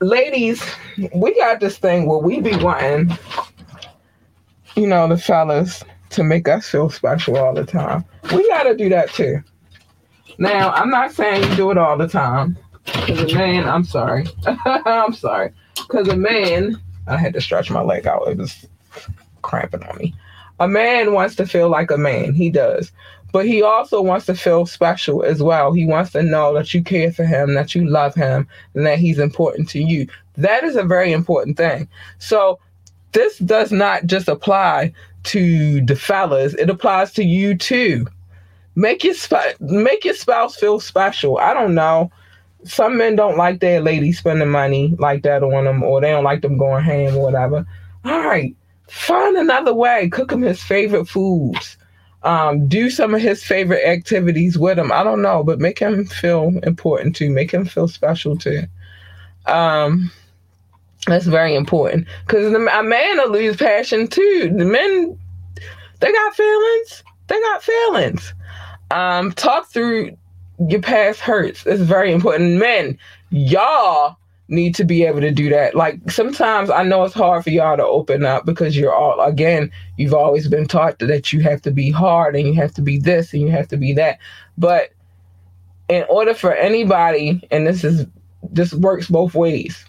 [0.00, 0.62] Ladies,
[1.14, 3.16] we got this thing where we be wanting,
[4.74, 8.04] you know, the fellas to make us feel special all the time.
[8.34, 9.42] We got to do that too.
[10.38, 12.58] Now, I'm not saying you do it all the time.
[12.86, 14.26] Because a man, I'm sorry.
[14.46, 15.52] I'm sorry.
[15.74, 18.28] Because a man, I had to stretch my leg out.
[18.28, 18.66] It was
[19.42, 20.14] cramping on me.
[20.58, 22.32] A man wants to feel like a man.
[22.32, 22.90] He does.
[23.32, 25.72] But he also wants to feel special as well.
[25.72, 28.98] He wants to know that you care for him, that you love him, and that
[28.98, 30.06] he's important to you.
[30.36, 31.88] That is a very important thing.
[32.18, 32.58] So
[33.12, 34.92] this does not just apply
[35.24, 38.06] to the fellas, it applies to you too.
[38.76, 41.38] Make your sp- make your spouse feel special.
[41.38, 42.12] I don't know.
[42.66, 46.24] Some men don't like their lady spending money like that on them, or they don't
[46.24, 47.66] like them going ham or whatever.
[48.04, 48.54] All right,
[48.88, 50.08] find another way.
[50.08, 51.76] Cook him his favorite foods.
[52.22, 54.90] Um, do some of his favorite activities with him.
[54.90, 57.30] I don't know, but make him feel important too.
[57.30, 58.62] Make him feel special too.
[59.46, 60.10] Um,
[61.06, 64.52] that's very important because a man will lose passion too.
[64.56, 65.18] The men,
[66.00, 67.04] they got feelings.
[67.28, 68.34] They got feelings.
[68.90, 70.16] Um, talk through
[70.68, 71.66] your past hurts.
[71.66, 72.58] It's very important.
[72.58, 72.98] Men,
[73.30, 74.16] y'all
[74.48, 75.74] need to be able to do that.
[75.74, 79.70] Like sometimes I know it's hard for y'all to open up because you're all again,
[79.96, 82.98] you've always been taught that you have to be hard and you have to be
[82.98, 84.18] this and you have to be that.
[84.56, 84.90] But
[85.88, 88.06] in order for anybody, and this is
[88.50, 89.84] this works both ways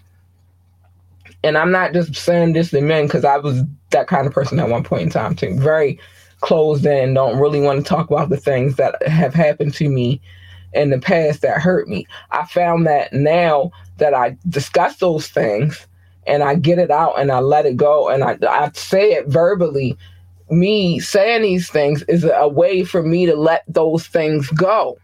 [1.44, 4.60] and I'm not just saying this to men because I was that kind of person
[4.60, 5.56] at one point in time too.
[5.56, 6.00] Very
[6.42, 10.22] closed in, don't really want to talk about the things that have happened to me
[10.74, 12.06] in the past that hurt me.
[12.32, 15.88] I found that now that I discuss those things
[16.26, 19.28] and I get it out and I let it go and I, I say it
[19.28, 19.98] verbally,
[20.50, 24.98] me saying these things is a way for me to let those things go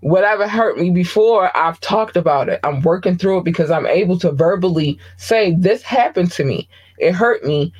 [0.00, 2.60] whatever hurt me before, I've talked about it.
[2.64, 6.68] I'm working through it because I'm able to verbally say, This happened to me.
[6.98, 7.72] It hurt me.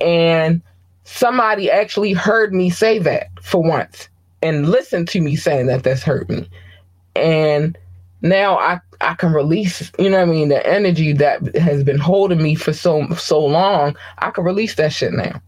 [0.00, 0.62] And
[1.04, 4.08] somebody actually heard me say that for once
[4.42, 6.48] and listen to me saying that this hurt me.
[7.16, 7.76] And
[8.22, 11.98] now I, I can release, you know what I mean, the energy that has been
[11.98, 13.96] holding me for so so long.
[14.18, 15.40] I can release that shit now.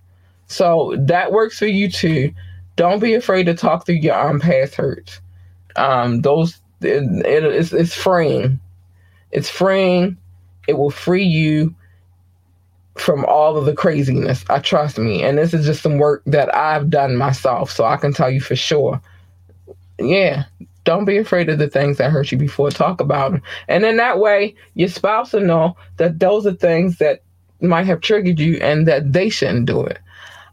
[0.46, 2.32] So that works for you too.
[2.76, 5.20] Don't be afraid to talk through your own past hurts
[5.76, 8.58] um, those it, it, it's, it's freeing.
[9.30, 10.16] It's freeing.
[10.66, 11.74] It will free you
[12.96, 14.44] from all of the craziness.
[14.50, 15.22] I trust me.
[15.22, 17.70] And this is just some work that I've done myself.
[17.70, 19.00] So I can tell you for sure.
[19.98, 20.44] Yeah.
[20.84, 22.70] Don't be afraid of the things that hurt you before.
[22.70, 23.42] Talk about them.
[23.68, 27.22] And in that way, your spouse will know that those are things that
[27.60, 29.98] might have triggered you and that they shouldn't do it.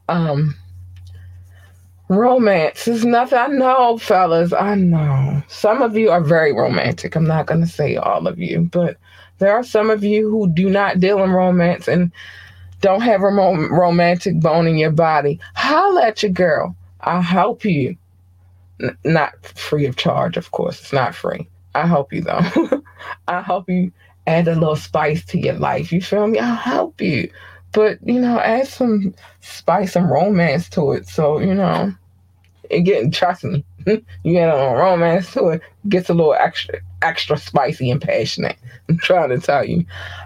[0.07, 0.55] Um,
[2.09, 3.37] Romance is nothing.
[3.37, 4.51] I know, fellas.
[4.51, 5.43] I know.
[5.47, 7.15] Some of you are very romantic.
[7.15, 8.97] I'm not going to say all of you, but
[9.39, 12.11] there are some of you who do not deal in romance and
[12.81, 15.39] don't have a rom- romantic bone in your body.
[15.55, 16.75] Holla at your girl.
[17.01, 17.97] I'll help you.
[18.81, 20.79] N- not free of charge, of course.
[20.81, 21.47] It's not free.
[21.75, 22.81] I'll help you, though.
[23.27, 23.91] I'll help you
[24.27, 25.91] add a little spice to your life.
[25.91, 26.39] You feel me?
[26.39, 27.29] I'll help you
[27.71, 31.07] but you know, add some spice and romance to it.
[31.07, 31.93] So you know,
[32.69, 33.63] it getting trust me,
[34.23, 38.57] you add a romance to it, gets a little extra extra spicy and passionate.
[38.89, 39.85] I'm trying to tell you.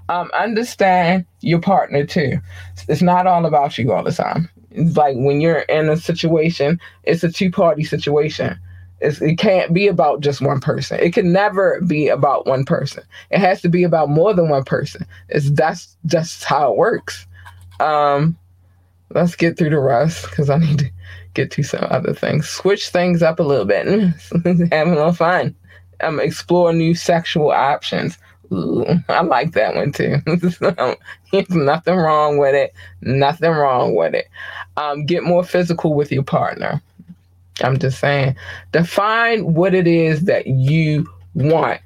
[0.09, 2.39] Um, understand your partner too.
[2.87, 4.49] It's not all about you all the time.
[4.71, 8.59] It's like when you're in a situation, it's a two party situation.
[9.01, 10.99] It's, it can't be about just one person.
[10.99, 13.03] It can never be about one person.
[13.31, 15.05] It has to be about more than one person.
[15.29, 17.27] It's that's just how it works.
[17.79, 18.37] Um,
[19.09, 20.91] let's get through the rest because I need to
[21.33, 22.49] get to some other things.
[22.49, 23.85] Switch things up a little bit.
[24.43, 25.55] Having a little fun.
[26.01, 28.17] Um, explore new sexual options.
[28.51, 30.17] Ooh, I like that one too.
[31.31, 32.73] There's nothing wrong with it.
[33.01, 34.27] Nothing wrong with it.
[34.77, 36.81] Um, get more physical with your partner.
[37.61, 38.35] I'm just saying.
[38.71, 41.79] Define what it is that you want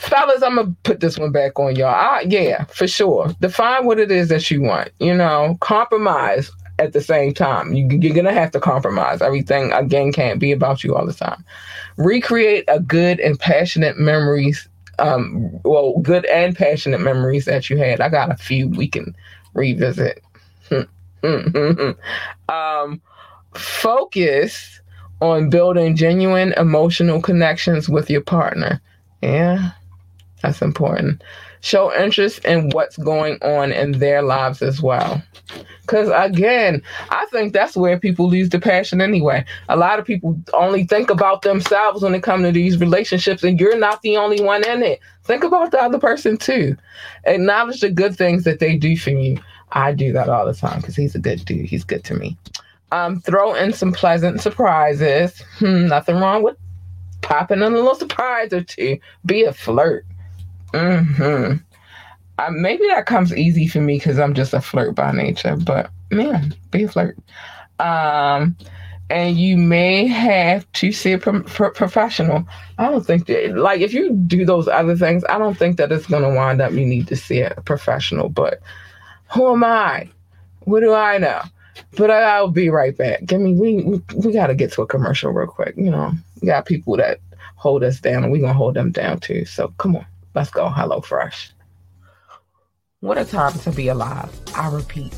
[0.00, 1.94] fellas, I'm gonna put this one back on y'all.
[1.94, 3.34] I, yeah, for sure.
[3.40, 4.90] Define what it is that you want.
[4.98, 6.50] You know, compromise
[6.80, 7.74] at the same time.
[7.74, 9.20] You, you're gonna have to compromise.
[9.22, 11.44] Everything again can't be about you all the time.
[11.96, 14.66] Recreate a good and passionate memories.
[14.98, 18.00] Um, well, good and passionate memories that you had.
[18.00, 19.14] I got a few we can
[19.54, 20.22] revisit.
[22.48, 23.00] um,
[23.54, 24.80] focus
[25.20, 28.80] on building genuine emotional connections with your partner.
[29.22, 29.72] Yeah,
[30.42, 31.22] that's important.
[31.62, 35.22] Show interest in what's going on in their lives as well.
[35.82, 39.44] Because again, I think that's where people lose the passion anyway.
[39.68, 43.58] A lot of people only think about themselves when it comes to these relationships, and
[43.58, 45.00] you're not the only one in it.
[45.24, 46.76] Think about the other person too.
[47.24, 49.38] Acknowledge the good things that they do for you.
[49.72, 51.66] I do that all the time because he's a good dude.
[51.66, 52.36] He's good to me.
[52.92, 55.40] Um, throw in some pleasant surprises.
[55.58, 56.56] Hmm, nothing wrong with
[57.22, 58.98] popping in a little surprise or two.
[59.24, 60.04] Be a flirt.
[60.74, 61.54] Hmm.
[62.38, 65.56] Uh, maybe that comes easy for me because I'm just a flirt by nature.
[65.56, 67.18] But man, be a flirt.
[67.78, 68.56] Um,
[69.10, 72.46] and you may have to see a pro- pro- professional.
[72.78, 75.90] I don't think that, like, if you do those other things, I don't think that
[75.90, 78.28] it's going to wind up you need to see a professional.
[78.28, 78.60] But
[79.34, 80.08] who am I?
[80.60, 81.42] What do I know?
[81.96, 83.24] But I'll be right back.
[83.24, 85.74] Give me, we, we, we got to get to a commercial real quick.
[85.76, 87.18] You know, we got people that
[87.56, 89.44] hold us down and we're going to hold them down too.
[89.44, 90.68] So come on, let's go.
[90.68, 91.52] Hello, Fresh.
[93.00, 94.30] What a time to be alive.
[94.54, 95.14] I repeat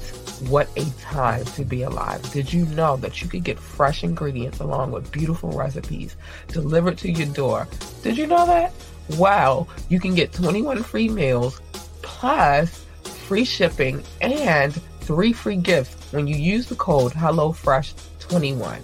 [0.48, 2.22] what a time to be alive.
[2.32, 6.16] Did you know that you could get fresh ingredients along with beautiful recipes
[6.48, 7.68] delivered to your door?
[8.02, 8.72] Did you know that?
[9.16, 11.60] Wow, you can get 21 free meals
[12.02, 12.84] plus
[13.26, 18.80] free shipping and three free gifts when you use the code HelloFresh21.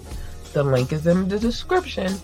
[0.53, 2.15] The link is in the description.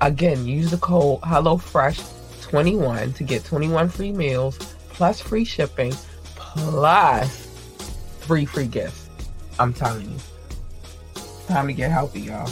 [0.00, 2.15] Again, use the code HelloFresh21
[2.50, 4.58] to get 21 free meals
[4.90, 5.92] plus free shipping
[6.34, 7.46] plus
[8.20, 9.08] three free gifts.
[9.58, 10.18] I'm telling you.
[11.46, 12.50] Time to get healthy, y'all.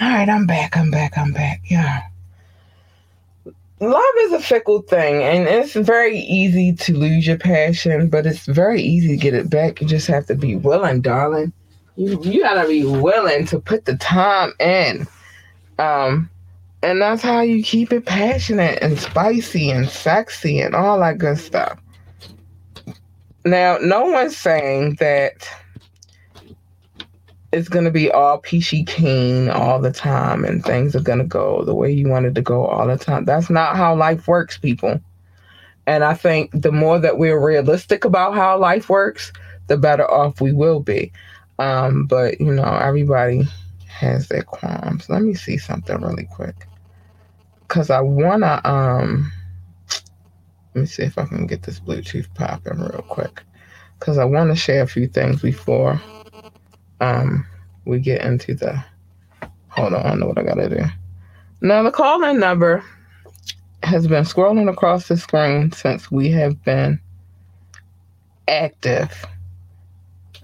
[0.00, 0.76] All right, I'm back.
[0.76, 1.18] I'm back.
[1.18, 1.60] I'm back.
[1.66, 2.02] Yeah.
[3.80, 8.46] Love is a fickle thing, and it's very easy to lose your passion, but it's
[8.46, 9.80] very easy to get it back.
[9.80, 11.52] You just have to be willing, darling.
[11.96, 15.06] You you gotta be willing to put the time in.
[15.80, 16.28] Um,
[16.82, 21.38] and that's how you keep it passionate and spicy and sexy and all that good
[21.38, 21.80] stuff.
[23.46, 25.48] Now, no one's saying that
[27.52, 31.24] it's going to be all peachy keen all the time and things are going to
[31.24, 33.24] go the way you wanted to go all the time.
[33.24, 35.00] That's not how life works, people.
[35.86, 39.32] And I think the more that we're realistic about how life works,
[39.68, 41.10] the better off we will be.
[41.58, 43.48] Um, but, you know, everybody
[43.90, 45.08] has their qualms.
[45.08, 46.66] Let me see something really quick.
[47.62, 49.32] Because I want to, um,
[50.74, 53.42] let me see if I can get this Bluetooth popping real quick.
[53.98, 56.00] Because I want to share a few things before
[57.00, 57.46] um,
[57.84, 58.82] we get into the.
[59.68, 60.84] Hold on, I know what I got to do.
[61.60, 62.82] Now, the call in number
[63.82, 67.00] has been scrolling across the screen since we have been
[68.48, 69.24] active.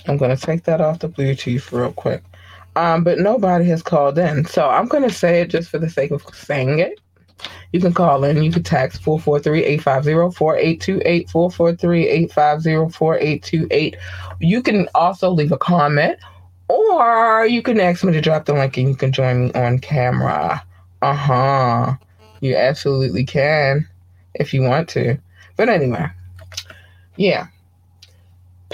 [0.07, 2.23] I'm to take that off the Bluetooth real quick.
[2.77, 4.45] Um, but nobody has called in.
[4.45, 7.01] So I'm going to say it just for the sake of saying it.
[7.73, 8.43] You can call in.
[8.43, 13.97] You can text 443-850-4828, 443-850-4828.
[14.41, 16.19] You can also leave a comment
[16.69, 19.79] or you can ask me to drop the link and you can join me on
[19.79, 20.63] camera.
[21.03, 21.95] Uh-huh.
[22.41, 23.89] You absolutely can
[24.35, 25.19] if you want to.
[25.57, 26.07] But anyway,
[27.17, 27.47] yeah.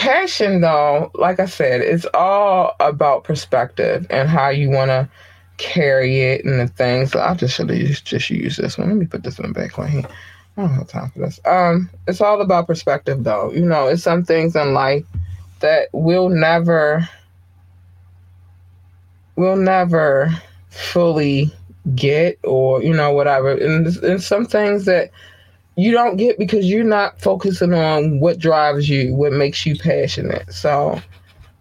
[0.03, 5.09] Passion, though, like I said, it's all about perspective and how you want to
[5.59, 7.15] carry it and the things.
[7.15, 8.89] I just should just, just used this one.
[8.89, 10.03] Let me put this one back on here.
[10.57, 11.39] I don't have time for this.
[11.45, 13.53] Um, it's all about perspective, though.
[13.53, 15.05] You know, it's some things in life
[15.61, 17.09] that we'll never,
[19.37, 20.35] we'll never
[20.71, 21.55] fully
[21.95, 23.53] get, or you know, whatever.
[23.53, 25.13] And, and some things that
[25.77, 30.53] you don't get because you're not focusing on what drives you, what makes you passionate.
[30.53, 31.01] So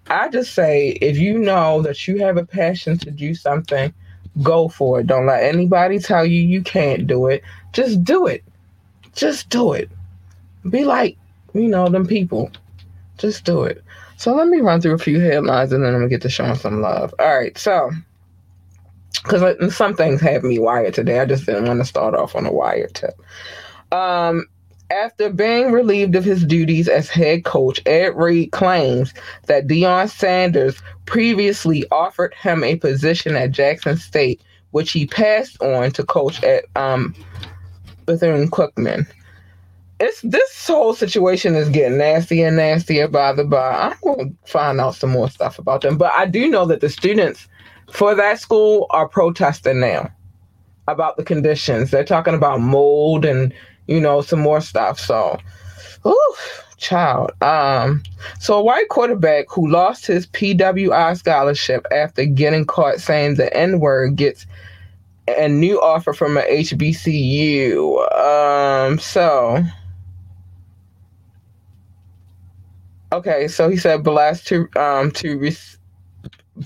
[0.07, 3.93] I just say if you know that you have a passion to do something,
[4.41, 5.07] go for it.
[5.07, 7.43] Don't let anybody tell you you can't do it.
[7.73, 8.43] Just do it.
[9.13, 9.89] Just do it.
[10.69, 11.17] Be like,
[11.53, 12.51] you know, them people.
[13.17, 13.83] Just do it.
[14.17, 16.55] So let me run through a few headlines and then I'm gonna get to showing
[16.55, 17.13] some love.
[17.17, 17.91] All right, so
[19.23, 21.19] because some things have me wired today.
[21.19, 23.19] I just didn't want to start off on a wired tip.
[23.91, 24.45] Um,
[24.91, 29.13] after being relieved of his duties as head coach, Ed Reed claims
[29.45, 35.91] that Deion Sanders previously offered him a position at Jackson State, which he passed on
[35.91, 37.15] to coach at um,
[38.05, 39.07] Bethune Cookman.
[39.99, 43.71] It's this whole situation is getting nastier and nastier by the by.
[43.71, 46.81] I'm going to find out some more stuff about them, but I do know that
[46.81, 47.47] the students
[47.91, 50.09] for that school are protesting now
[50.87, 51.91] about the conditions.
[51.91, 53.53] They're talking about mold and
[53.91, 54.99] you know, some more stuff.
[54.99, 55.39] So,
[56.05, 56.35] ooh,
[56.77, 57.31] child.
[57.41, 58.03] Um,
[58.39, 63.79] so a white quarterback who lost his PWI scholarship after getting caught saying the N
[63.79, 64.45] word gets
[65.27, 68.11] a new offer from a HBCU.
[68.17, 69.63] Um, so.
[73.13, 75.57] Okay, so he said blessed to um to re-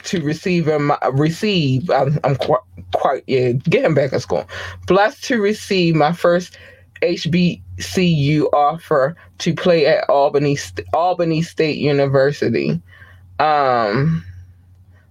[0.03, 2.61] to receive him receive I'm, I'm quite,
[2.93, 4.47] quite yeah get him back in school
[4.87, 6.57] blessed to receive my first
[7.05, 10.57] HBCU offer to play at Albany
[10.93, 12.81] Albany State University.
[13.39, 14.23] Um,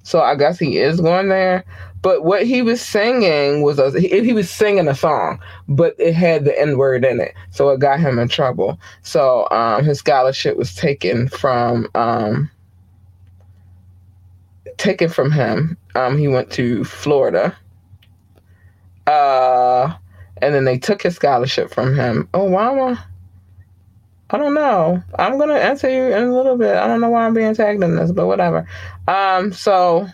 [0.03, 1.65] so I guess he is going there.
[2.03, 6.45] But what he was singing was a, he was singing a song, but it had
[6.45, 8.79] the N word in it, so it got him in trouble.
[9.01, 12.51] So um, his scholarship was taken from um,
[14.77, 15.79] taken from him.
[15.95, 17.57] Um, he went to Florida.
[19.07, 19.95] Uh,
[20.45, 22.29] and then they took his scholarship from him.
[22.35, 22.99] Oh, why am I?
[24.31, 25.03] I don't know.
[25.19, 26.77] I'm gonna answer you in a little bit.
[26.77, 28.69] I don't know why I'm being tagged in this, but whatever.
[29.09, 30.07] Um, so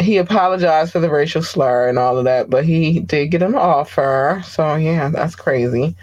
[0.00, 3.54] he apologized for the racial slur and all of that, but he did get an
[3.54, 4.42] offer.
[4.44, 5.94] So yeah, that's crazy.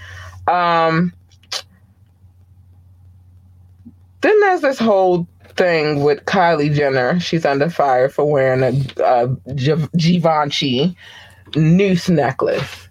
[0.47, 1.11] Um,
[4.21, 7.19] then there's this whole thing with Kylie Jenner.
[7.19, 10.95] She's under fire for wearing a, a Givenchy
[11.55, 12.88] noose necklace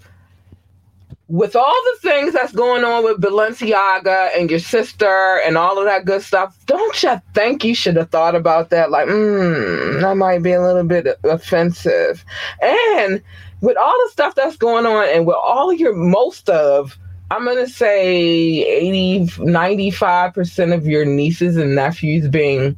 [1.29, 5.85] with all the things that's going on with Balenciaga and your sister and all of
[5.85, 8.91] that good stuff, don't you think you should have thought about that?
[8.91, 12.25] Like, hmm, that might be a little bit offensive.
[12.63, 13.23] And
[13.61, 16.97] with all the stuff that's going on and with all your most of,
[17.31, 22.75] I'm going to say 80, 95% of your nieces and nephews being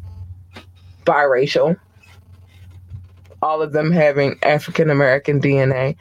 [1.04, 1.78] biracial,
[3.42, 5.96] all of them having African American DNA.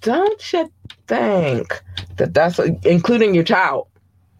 [0.00, 0.70] Don't you
[1.06, 1.82] think
[2.16, 3.86] that that's including your child,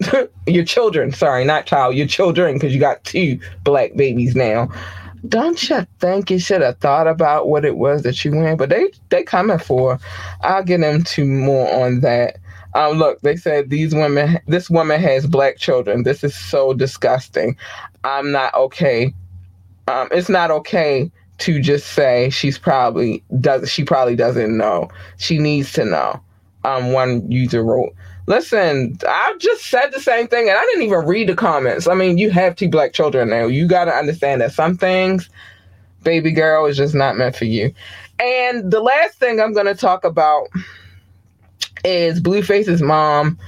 [0.46, 1.12] your children.
[1.12, 4.70] Sorry, not child, your children, because you got two black babies now.
[5.28, 8.58] Don't you think you should have thought about what it was that you went?
[8.58, 9.98] But they they coming for.
[10.42, 12.38] I'll get into more on that.
[12.74, 16.04] Um, look, they said these women, this woman has black children.
[16.04, 17.56] This is so disgusting.
[18.04, 19.12] I'm not okay.
[19.88, 21.10] Um, it's not okay
[21.40, 24.88] to just say she's probably does she probably doesn't know.
[25.16, 26.20] She needs to know
[26.64, 27.94] um, one user wrote.
[28.26, 31.88] Listen, I just said the same thing and I didn't even read the comments.
[31.88, 33.46] I mean, you have two black children now.
[33.46, 35.28] You got to understand that some things,
[36.02, 37.74] baby girl, is just not meant for you.
[38.20, 40.48] And the last thing I'm going to talk about
[41.84, 43.38] is Blueface's mom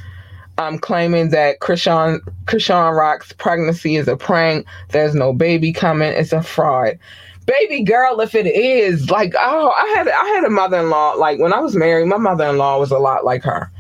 [0.58, 4.66] um, claiming that Chrisean Chrisean Rock's pregnancy is a prank.
[4.88, 6.12] There's no baby coming.
[6.12, 6.98] It's a fraud
[7.46, 11.12] baby girl, if it is like, oh, I had I had a mother in law.
[11.12, 13.70] Like when I was married, my mother in law was a lot like her.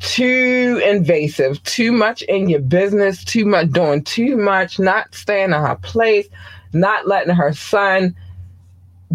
[0.00, 5.52] Too invasive, too much in your business, too much doing too much, not staying in
[5.52, 6.28] her place,
[6.72, 8.14] not letting her son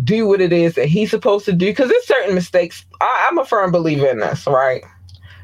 [0.03, 1.67] do what it is that he's supposed to do.
[1.67, 2.85] Because there's certain mistakes.
[3.01, 4.83] I, I'm a firm believer in this, right?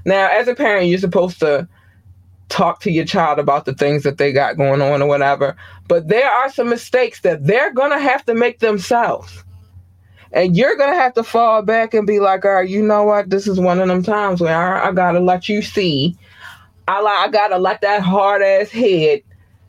[0.06, 1.68] Now, as a parent, you're supposed to
[2.50, 5.56] talk to your child about the things that they got going on or whatever.
[5.88, 9.43] But there are some mistakes that they're going to have to make themselves.
[10.32, 13.04] And you're going to have to fall back and be like, all right, you know
[13.04, 13.30] what?
[13.30, 16.16] This is one of them times where I, I got to let you see.
[16.88, 19.22] I, I got to let that hard ass head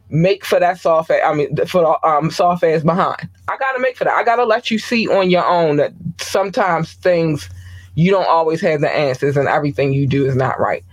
[0.09, 3.29] make for that soft ass, I mean, for the um, soft ass behind.
[3.49, 4.15] I got to make for that.
[4.15, 7.49] I got to let you see on your own that sometimes things,
[7.95, 10.85] you don't always have the answers and everything you do is not right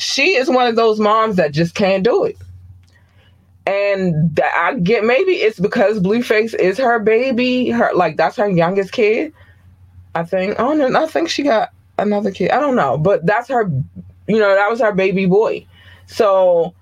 [0.00, 2.36] she is one of those moms that just can't do it.
[3.66, 8.92] And I get maybe it's because Blueface is her baby, her like that's her youngest
[8.92, 9.32] kid.
[10.14, 10.58] I think.
[10.58, 12.50] Oh no, I think she got another kid.
[12.50, 13.70] I don't know, but that's her.
[14.26, 15.66] You know, that was her baby boy.
[16.06, 16.74] So,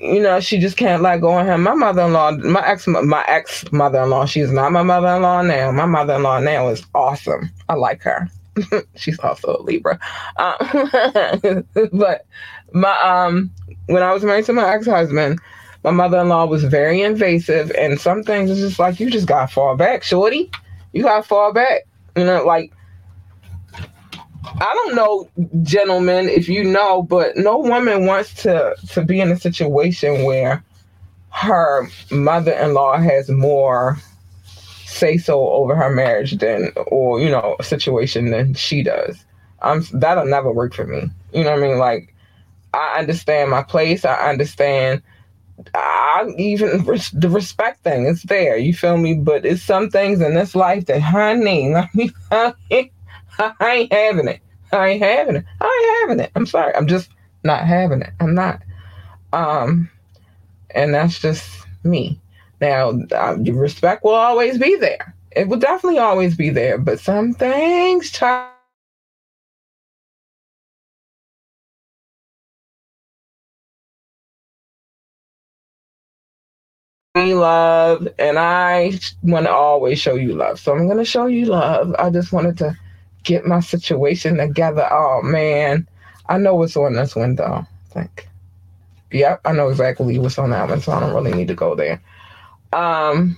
[0.00, 1.64] you know, she just can't let go of him.
[1.64, 4.26] My mother-in-law, my ex, my ex mother-in-law.
[4.26, 5.72] She's not my mother-in-law now.
[5.72, 7.50] My mother-in-law now is awesome.
[7.68, 8.28] I like her.
[8.96, 9.98] she's also a Libra.
[10.36, 12.26] Um, but
[12.72, 13.50] my um,
[13.86, 15.40] when I was married to my ex-husband,
[15.84, 19.76] my mother-in-law was very invasive, and some things is just like you just gotta fall
[19.76, 20.50] back, shorty.
[20.92, 21.86] You gotta fall back.
[22.16, 22.72] You know, like
[24.44, 25.28] I don't know,
[25.62, 30.64] gentlemen, if you know, but no woman wants to to be in a situation where
[31.30, 33.98] her mother-in-law has more
[34.98, 39.24] say so over her marriage than or you know situation than she does
[39.62, 42.14] I'm that'll never work for me you know what i mean like
[42.74, 45.02] i understand my place i understand
[45.74, 48.56] I even the respect thing is there.
[48.56, 49.14] You feel me?
[49.14, 51.74] But it's some things in this life that, honey,
[52.30, 52.54] I
[53.60, 54.40] ain't having it.
[54.72, 55.44] I ain't having it.
[55.60, 56.32] I ain't having it.
[56.34, 56.74] I'm sorry.
[56.74, 57.10] I'm just
[57.44, 58.10] not having it.
[58.20, 58.62] I'm not.
[59.32, 59.90] Um,
[60.70, 61.48] and that's just
[61.84, 62.20] me.
[62.60, 65.14] Now, uh, respect will always be there.
[65.32, 66.78] It will definitely always be there.
[66.78, 68.52] But some things, child.
[77.26, 78.92] love and I
[79.22, 80.60] want to always show you love.
[80.60, 81.94] So I'm going to show you love.
[81.98, 82.76] I just wanted to
[83.24, 84.86] get my situation together.
[84.90, 85.88] Oh man,
[86.28, 87.66] I know what's on this window.
[87.66, 88.28] I think.
[89.10, 91.74] Yep, I know exactly what's on that one, so I don't really need to go
[91.74, 92.00] there.
[92.72, 93.36] Um,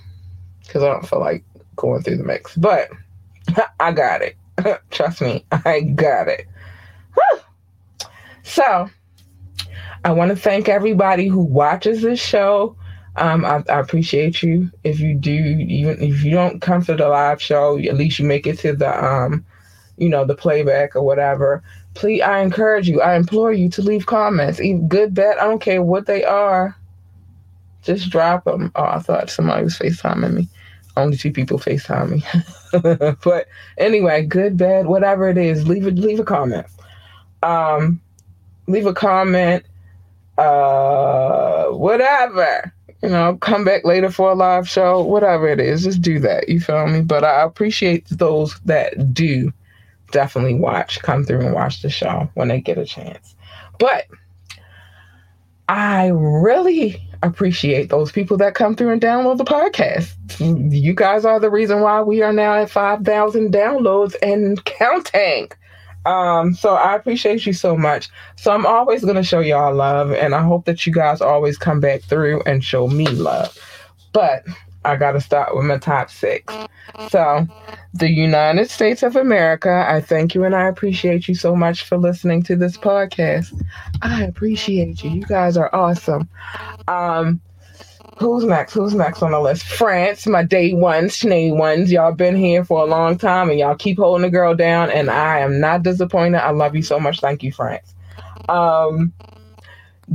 [0.61, 1.43] because I don't feel like
[1.75, 2.55] going through the mix.
[2.55, 2.89] But
[3.79, 4.37] I got it.
[4.91, 6.47] Trust me, I got it.
[8.43, 8.89] So
[10.03, 12.75] I want to thank everybody who watches this show.
[13.15, 14.71] Um, I, I, appreciate you.
[14.83, 18.25] If you do, even if you don't come to the live show, at least you
[18.25, 19.45] make it to the um,
[19.97, 21.61] you know, the playback or whatever.
[21.93, 25.37] Please, I encourage you, I implore you to leave comments, even good, bad.
[25.37, 26.75] I don't care what they are.
[27.83, 28.71] Just drop them.
[28.75, 30.47] Oh, I thought somebody was FaceTiming me.
[30.97, 33.15] Only two people FaceTime me.
[33.23, 36.67] but anyway, good, bad, whatever it is, leave a Leave a comment.
[37.43, 38.01] Um,
[38.67, 39.65] leave a comment.
[40.37, 46.01] Uh, whatever you know, come back later for a live show, whatever it is, just
[46.01, 46.47] do that.
[46.49, 47.01] You feel me?
[47.01, 49.51] But I appreciate those that do
[50.11, 53.35] definitely watch, come through and watch the show when they get a chance.
[53.79, 54.05] But
[55.67, 60.13] I really appreciate those people that come through and download the podcast.
[60.71, 65.49] You guys are the reason why we are now at 5,000 downloads and counting.
[66.05, 68.09] Um, so I appreciate you so much.
[68.35, 71.57] So I'm always going to show y'all love, and I hope that you guys always
[71.57, 73.57] come back through and show me love.
[74.13, 74.43] But
[74.83, 76.53] I got to start with my top six.
[77.09, 77.47] So,
[77.93, 81.97] the United States of America, I thank you and I appreciate you so much for
[81.97, 83.63] listening to this podcast.
[84.01, 85.11] I appreciate you.
[85.11, 86.27] You guys are awesome.
[86.87, 87.39] Um,
[88.17, 88.73] who's next?
[88.73, 89.63] Who's next on the list?
[89.65, 91.91] France, my day ones, Sinead ones.
[91.91, 95.09] Y'all been here for a long time and y'all keep holding the girl down, and
[95.09, 96.39] I am not disappointed.
[96.39, 97.19] I love you so much.
[97.19, 97.93] Thank you, France.
[98.49, 99.13] Um,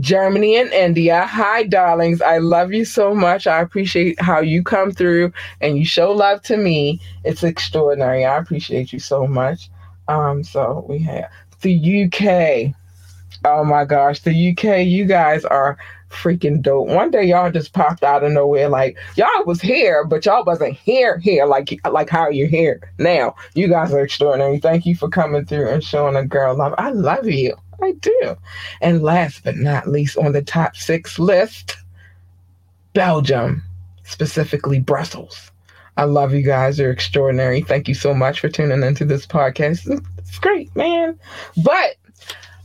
[0.00, 1.24] Germany and India.
[1.26, 2.20] Hi, darlings.
[2.20, 3.46] I love you so much.
[3.46, 7.00] I appreciate how you come through and you show love to me.
[7.24, 8.24] It's extraordinary.
[8.24, 9.70] I appreciate you so much.
[10.08, 11.30] Um, so we have
[11.62, 12.74] the UK.
[13.44, 15.78] Oh my gosh, the UK, you guys are
[16.10, 16.88] freaking dope.
[16.88, 20.74] One day y'all just popped out of nowhere, like y'all was here, but y'all wasn't
[20.74, 23.34] here here like like how you're here now.
[23.54, 24.58] You guys are extraordinary.
[24.58, 26.74] Thank you for coming through and showing a girl love.
[26.78, 27.56] I love you.
[27.82, 28.36] I do.
[28.80, 31.76] And last but not least on the top six list,
[32.92, 33.62] Belgium,
[34.04, 35.50] specifically Brussels.
[35.96, 36.78] I love you guys.
[36.78, 37.62] You're extraordinary.
[37.62, 40.02] Thank you so much for tuning into this podcast.
[40.18, 41.18] It's great, man.
[41.64, 41.96] But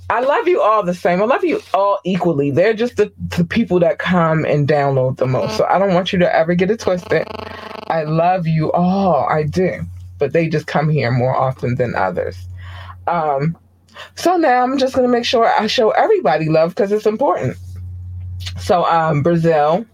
[0.09, 1.22] I love you all the same.
[1.22, 2.51] I love you all equally.
[2.51, 5.55] They're just the, the people that come and download the most.
[5.55, 7.26] So I don't want you to ever get it twisted.
[7.88, 9.26] I love you all.
[9.30, 9.84] I do.
[10.18, 12.38] But they just come here more often than others.
[13.07, 13.57] Um,
[14.16, 17.58] so now I'm just going to make sure I show everybody love because it's important.
[18.60, 19.86] So um, Brazil,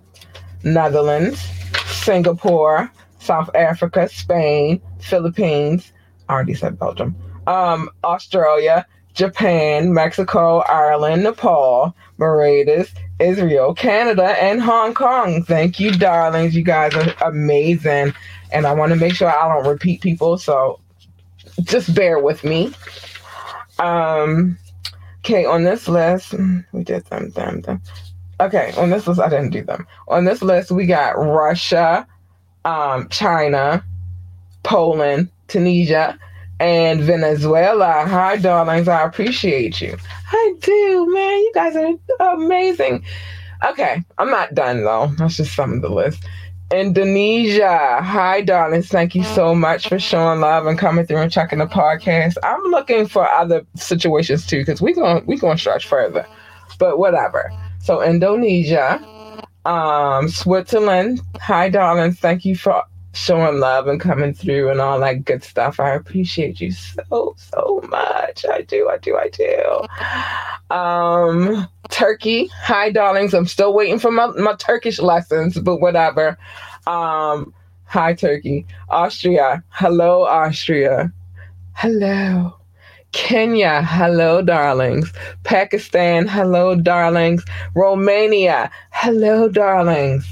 [0.63, 1.41] Netherlands,
[1.85, 5.91] Singapore, South Africa, Spain, Philippines.
[6.29, 7.15] I already said Belgium.
[7.45, 15.43] Um, Australia, Japan, Mexico, Ireland, Nepal, Mauritius, Israel, Canada, and Hong Kong.
[15.43, 16.55] Thank you, darlings.
[16.55, 18.13] You guys are amazing.
[18.51, 20.79] And I want to make sure I don't repeat people, so
[21.63, 22.71] just bear with me.
[23.79, 24.57] Um,
[25.19, 26.33] okay, on this list,
[26.71, 27.81] we did them, them, them.
[28.39, 29.87] Okay, on this list, I didn't do them.
[30.07, 32.07] On this list, we got Russia,
[32.65, 33.83] um, China,
[34.63, 36.17] Poland, Tunisia,
[36.59, 38.05] and Venezuela.
[38.07, 38.87] Hi, darlings.
[38.87, 39.97] I appreciate you.
[40.31, 41.39] I do, man.
[41.39, 43.03] You guys are amazing.
[43.65, 45.07] Okay, I'm not done though.
[45.17, 46.23] That's just some of the list.
[46.71, 47.99] Indonesia.
[48.01, 48.89] Hi, darlings.
[48.89, 52.35] Thank you so much for showing love and coming through and checking the podcast.
[52.43, 56.25] I'm looking for other situations too, because we're going we're gonna stretch further.
[56.77, 57.51] But whatever.
[57.79, 59.01] So Indonesia,
[59.65, 61.21] um, Switzerland.
[61.39, 62.19] Hi, darlings.
[62.19, 62.83] Thank you for
[63.17, 65.79] showing love and coming through and all that good stuff.
[65.79, 68.45] I appreciate you so, so much.
[68.49, 70.75] I do, I do, I do.
[70.75, 72.49] Um, Turkey.
[72.61, 73.33] Hi, darlings.
[73.33, 76.37] I'm still waiting for my, my Turkish lessons, but whatever.
[76.85, 77.53] Um,
[77.85, 78.65] hi, Turkey.
[78.89, 79.63] Austria.
[79.69, 81.11] Hello, Austria.
[81.73, 82.53] Hello.
[83.13, 85.11] Kenya, hello, darlings.
[85.43, 87.43] Pakistan, hello, darlings.
[87.73, 90.27] Romania, hello, darlings.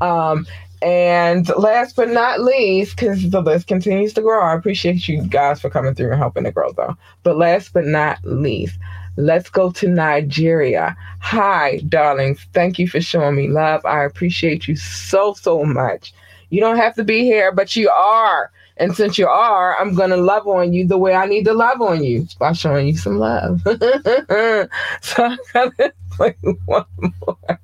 [0.00, 0.46] Um,
[0.82, 5.60] and last but not least, because the list continues to grow, I appreciate you guys
[5.60, 6.96] for coming through and helping it grow, though.
[7.22, 8.78] But last but not least,
[9.16, 10.96] let's go to Nigeria.
[11.20, 12.46] Hi, darlings.
[12.54, 13.84] Thank you for showing me love.
[13.84, 16.14] I appreciate you so, so much.
[16.48, 18.50] You don't have to be here, but you are.
[18.78, 21.52] And since you are, I'm going to love on you the way I need to
[21.52, 23.60] love on you by showing you some love.
[25.02, 27.60] so I'm to play one more,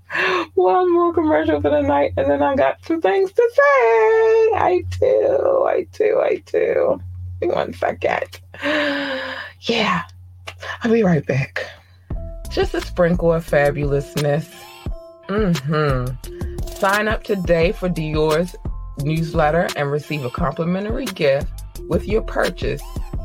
[0.55, 2.12] one more commercial for the night.
[2.17, 3.62] And then I got some things to say.
[4.57, 5.64] I do.
[5.69, 6.21] I do.
[6.21, 7.01] I do.
[7.41, 8.41] One second.
[9.62, 10.03] Yeah.
[10.83, 11.67] I'll be right back.
[12.51, 14.49] Just a sprinkle of fabulousness.
[15.29, 16.69] Mm-hmm.
[16.69, 18.55] Sign up today for Dior's
[18.99, 21.49] newsletter and receive a complimentary gift
[21.89, 22.83] with your purchase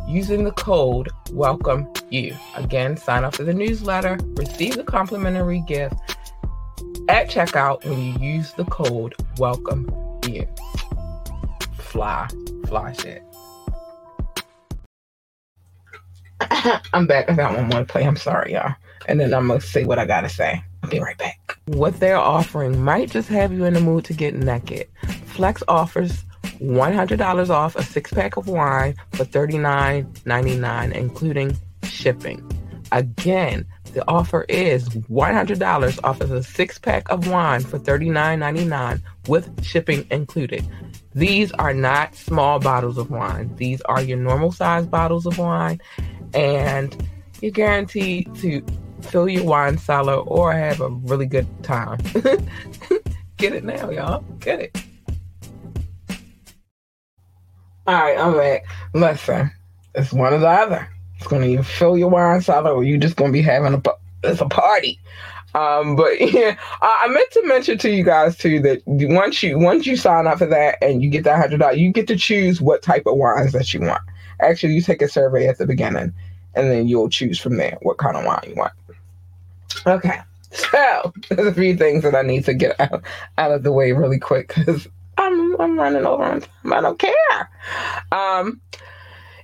[0.07, 2.35] using the code Welcome You.
[2.55, 5.95] Again, sign up for the newsletter, receive the complimentary gift
[7.11, 9.93] at checkout when you use the code Welcome
[10.25, 10.47] You.
[11.77, 12.29] Fly,
[12.67, 13.21] fly shit.
[16.93, 17.29] I'm back.
[17.29, 18.05] I got one more to play.
[18.05, 18.75] I'm sorry, y'all.
[19.07, 20.63] And then I'm gonna say what I gotta say.
[20.83, 21.59] I'll be right back.
[21.65, 24.87] What they're offering might just have you in the mood to get naked.
[25.25, 26.23] Flex offers
[26.61, 32.49] $100 off a six pack of wine for $39.99, including shipping.
[32.93, 39.63] Again, the offer is $100 off of a six pack of wine for $39.99 with
[39.63, 40.65] shipping included.
[41.13, 45.81] These are not small bottles of wine, these are your normal size bottles of wine,
[46.33, 46.95] and
[47.41, 48.63] you're guaranteed to
[49.01, 51.99] fill your wine cellar or have a really good time.
[53.37, 54.21] Get it now, y'all.
[54.39, 54.83] Get it.
[57.87, 58.65] All right, I'm back.
[58.93, 59.51] Listen,
[59.95, 60.87] it's one or the other.
[61.21, 63.81] It's to either fill your wine cellar or you're just to be having a,
[64.23, 64.99] it's a party.
[65.53, 69.85] Um, but yeah, I meant to mention to you guys too that once you once
[69.85, 72.59] you sign up for that and you get that hundred dollars, you get to choose
[72.59, 74.01] what type of wines that you want.
[74.39, 76.13] Actually, you take a survey at the beginning,
[76.55, 78.73] and then you'll choose from there what kind of wine you want.
[79.85, 80.19] Okay,
[80.51, 83.03] so there's a few things that I need to get out,
[83.37, 86.73] out of the way really quick because I'm I'm running over on time.
[86.73, 87.49] I don't care.
[88.11, 88.61] Um,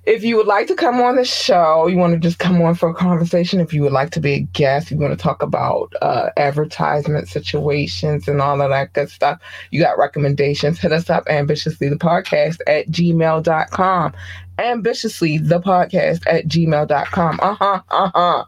[0.08, 2.76] if you would like to come on the show, you want to just come on
[2.76, 3.60] for a conversation.
[3.60, 7.28] If you would like to be a guest, you want to talk about uh, advertisement
[7.28, 9.38] situations and all of that good stuff,
[9.72, 14.14] you got recommendations, hit us up ambitiously the podcast at gmail.com.
[14.60, 17.40] Ambitiously the podcast at gmail.com.
[17.42, 17.82] Uh huh.
[17.90, 18.46] Uh huh.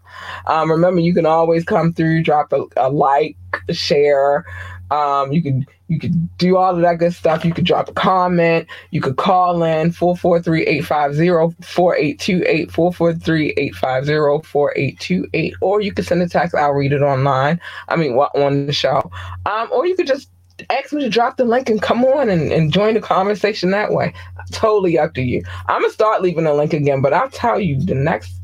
[0.48, 3.36] Um, remember, you can always come through, drop a, a like,
[3.70, 4.46] share.
[4.92, 7.44] Um, you can you could do all of that good stuff.
[7.44, 8.68] You could drop a comment.
[8.92, 16.54] You could call in 443-850-4828, 443-850-4828, or you could send a text.
[16.54, 17.60] I'll read it online.
[17.88, 19.10] I mean, on the show.
[19.48, 20.30] Um, or you could just
[20.70, 23.92] ask me to drop the link and come on and, and join the conversation that
[23.92, 24.14] way.
[24.52, 25.42] Totally up to you.
[25.68, 28.36] I'm gonna start leaving the link again, but I'll tell you the next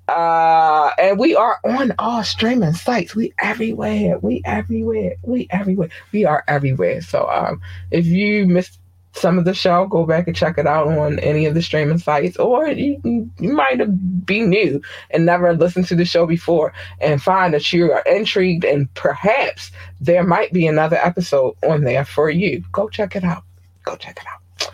[0.08, 3.14] Uh, and we are on all streaming sites.
[3.14, 4.18] We everywhere.
[4.18, 5.16] We everywhere.
[5.22, 5.90] We everywhere.
[6.12, 7.02] We are everywhere.
[7.02, 8.77] So um, if you missed
[9.18, 11.98] some of the show, go back and check it out on any of the streaming
[11.98, 13.00] sites, or you,
[13.38, 13.80] you might
[14.24, 18.64] be new and never listened to the show before and find that you are intrigued
[18.64, 22.64] and perhaps there might be another episode on there for you.
[22.72, 23.42] Go check it out.
[23.84, 24.72] Go check it out.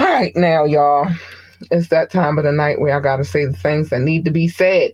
[0.00, 1.08] All right, now, y'all,
[1.70, 4.24] it's that time of the night where I got to say the things that need
[4.24, 4.92] to be said.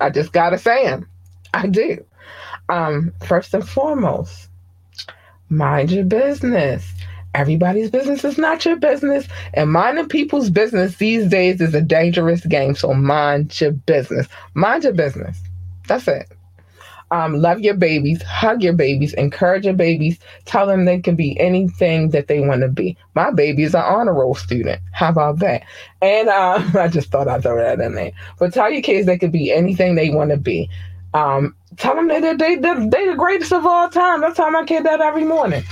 [0.00, 1.08] I just got to say them.
[1.54, 2.04] I do.
[2.68, 4.48] Um, first and foremost,
[5.48, 6.92] mind your business
[7.36, 9.28] everybody's business is not your business.
[9.54, 12.74] And minding people's business these days is a dangerous game.
[12.74, 14.26] So mind your business.
[14.54, 15.38] Mind your business.
[15.86, 16.32] That's it.
[17.12, 21.38] Um, love your babies, hug your babies, encourage your babies, tell them they can be
[21.38, 22.96] anything that they want to be.
[23.14, 24.80] My baby is an honor roll student.
[24.90, 25.62] How about that?
[26.02, 28.10] And uh, I just thought I'd throw that in there.
[28.40, 30.68] But tell your kids they can be anything they want to be.
[31.14, 34.24] Um, tell them that they, they, they're, they're the greatest of all time.
[34.24, 35.62] I tell my kid that every morning.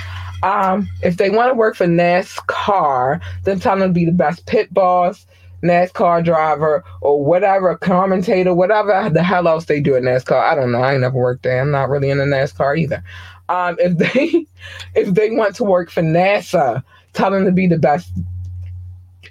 [0.45, 4.45] Um, if they want to work for NASCAR, then tell them to be the best
[4.45, 5.24] pit boss,
[5.62, 10.38] NASCAR driver, or whatever commentator, whatever the hell else they do at NASCAR.
[10.38, 10.82] I don't know.
[10.82, 11.62] I ain't never worked there.
[11.62, 13.03] I'm not really in the NASCAR either.
[13.49, 14.47] Um, if they
[15.01, 16.82] if they want to work for NASA,
[17.14, 18.12] tell them to be the best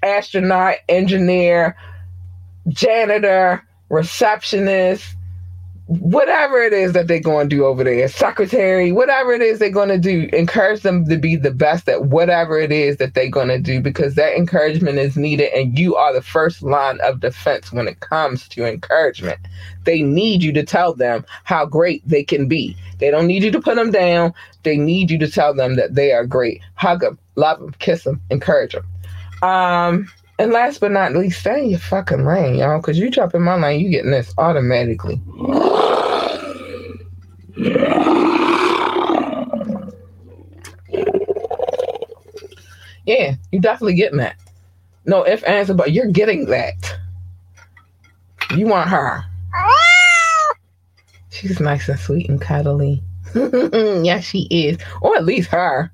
[0.01, 1.77] astronaut, engineer,
[2.69, 5.15] janitor, receptionist,
[5.99, 9.69] whatever it is that they're going to do over there, secretary, whatever it is they're
[9.69, 13.29] going to do, encourage them to be the best at whatever it is that they're
[13.29, 17.19] going to do because that encouragement is needed and you are the first line of
[17.19, 19.39] defense when it comes to encouragement.
[19.83, 22.75] They need you to tell them how great they can be.
[22.99, 24.33] They don't need you to put them down.
[24.63, 26.61] They need you to tell them that they are great.
[26.75, 28.85] Hug them, love them, kiss them, encourage them.
[29.41, 30.07] Um,
[30.39, 33.41] and last but not least, stay in your fucking lane, y'all, because you jump in
[33.41, 35.21] my lane, you getting this automatically.
[43.05, 44.37] Yeah, you definitely getting that.
[45.05, 46.97] No if answer, but you're getting that.
[48.55, 49.25] You want her.
[51.29, 53.03] She's nice and sweet and cuddly.
[53.35, 54.77] yeah, she is.
[55.01, 55.91] Or at least her.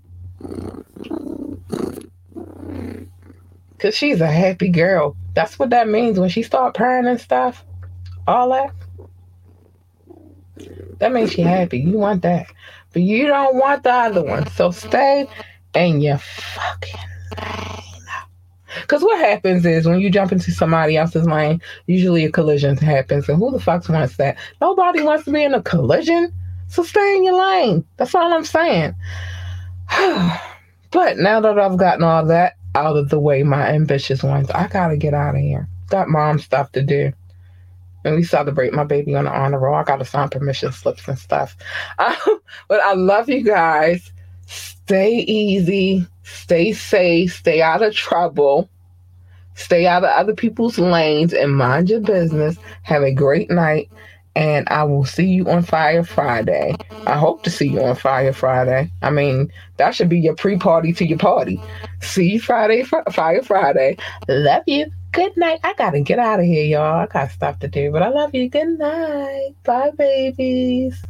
[3.80, 5.16] Cause she's a happy girl.
[5.36, 7.64] That's what that means when she start purring and stuff.
[8.28, 8.74] All that.
[11.00, 11.80] That makes she happy.
[11.80, 12.48] You want that.
[12.92, 14.48] But you don't want the other one.
[14.52, 15.28] So stay
[15.74, 17.00] in your fucking
[17.38, 17.94] lane.
[18.82, 23.30] Because what happens is when you jump into somebody else's lane, usually a collision happens.
[23.30, 24.38] And who the fuck wants that?
[24.60, 26.34] Nobody wants to be in a collision.
[26.68, 27.86] So stay in your lane.
[27.98, 28.94] That's all I'm saying.
[30.92, 34.68] but now that I've gotten all that out of the way, my ambitious ones, I
[34.68, 35.68] gotta get out of here.
[35.90, 37.12] Got mom stuff to do.
[38.06, 39.76] And we celebrate my baby on the honor roll.
[39.76, 41.56] I gotta sign permission slips and stuff.
[41.98, 42.16] Um,
[42.68, 44.12] but I love you guys.
[44.46, 48.70] Stay easy, stay safe, stay out of trouble,
[49.54, 52.58] stay out of other people's lanes, and mind your business.
[52.82, 53.92] Have a great night.
[54.36, 56.76] And I will see you on Fire Friday.
[57.08, 58.92] I hope to see you on Fire Friday.
[59.02, 61.60] I mean, that should be your pre party to your party.
[62.02, 63.98] See you Friday, Fire Friday.
[64.28, 64.86] Love you.
[65.12, 65.60] Good night.
[65.64, 67.00] I gotta get out of here, y'all.
[67.00, 68.48] I got stuff to do, but I love you.
[68.48, 69.56] Good night.
[69.64, 71.04] Bye, babies.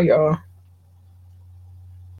[0.00, 0.51] Y'all.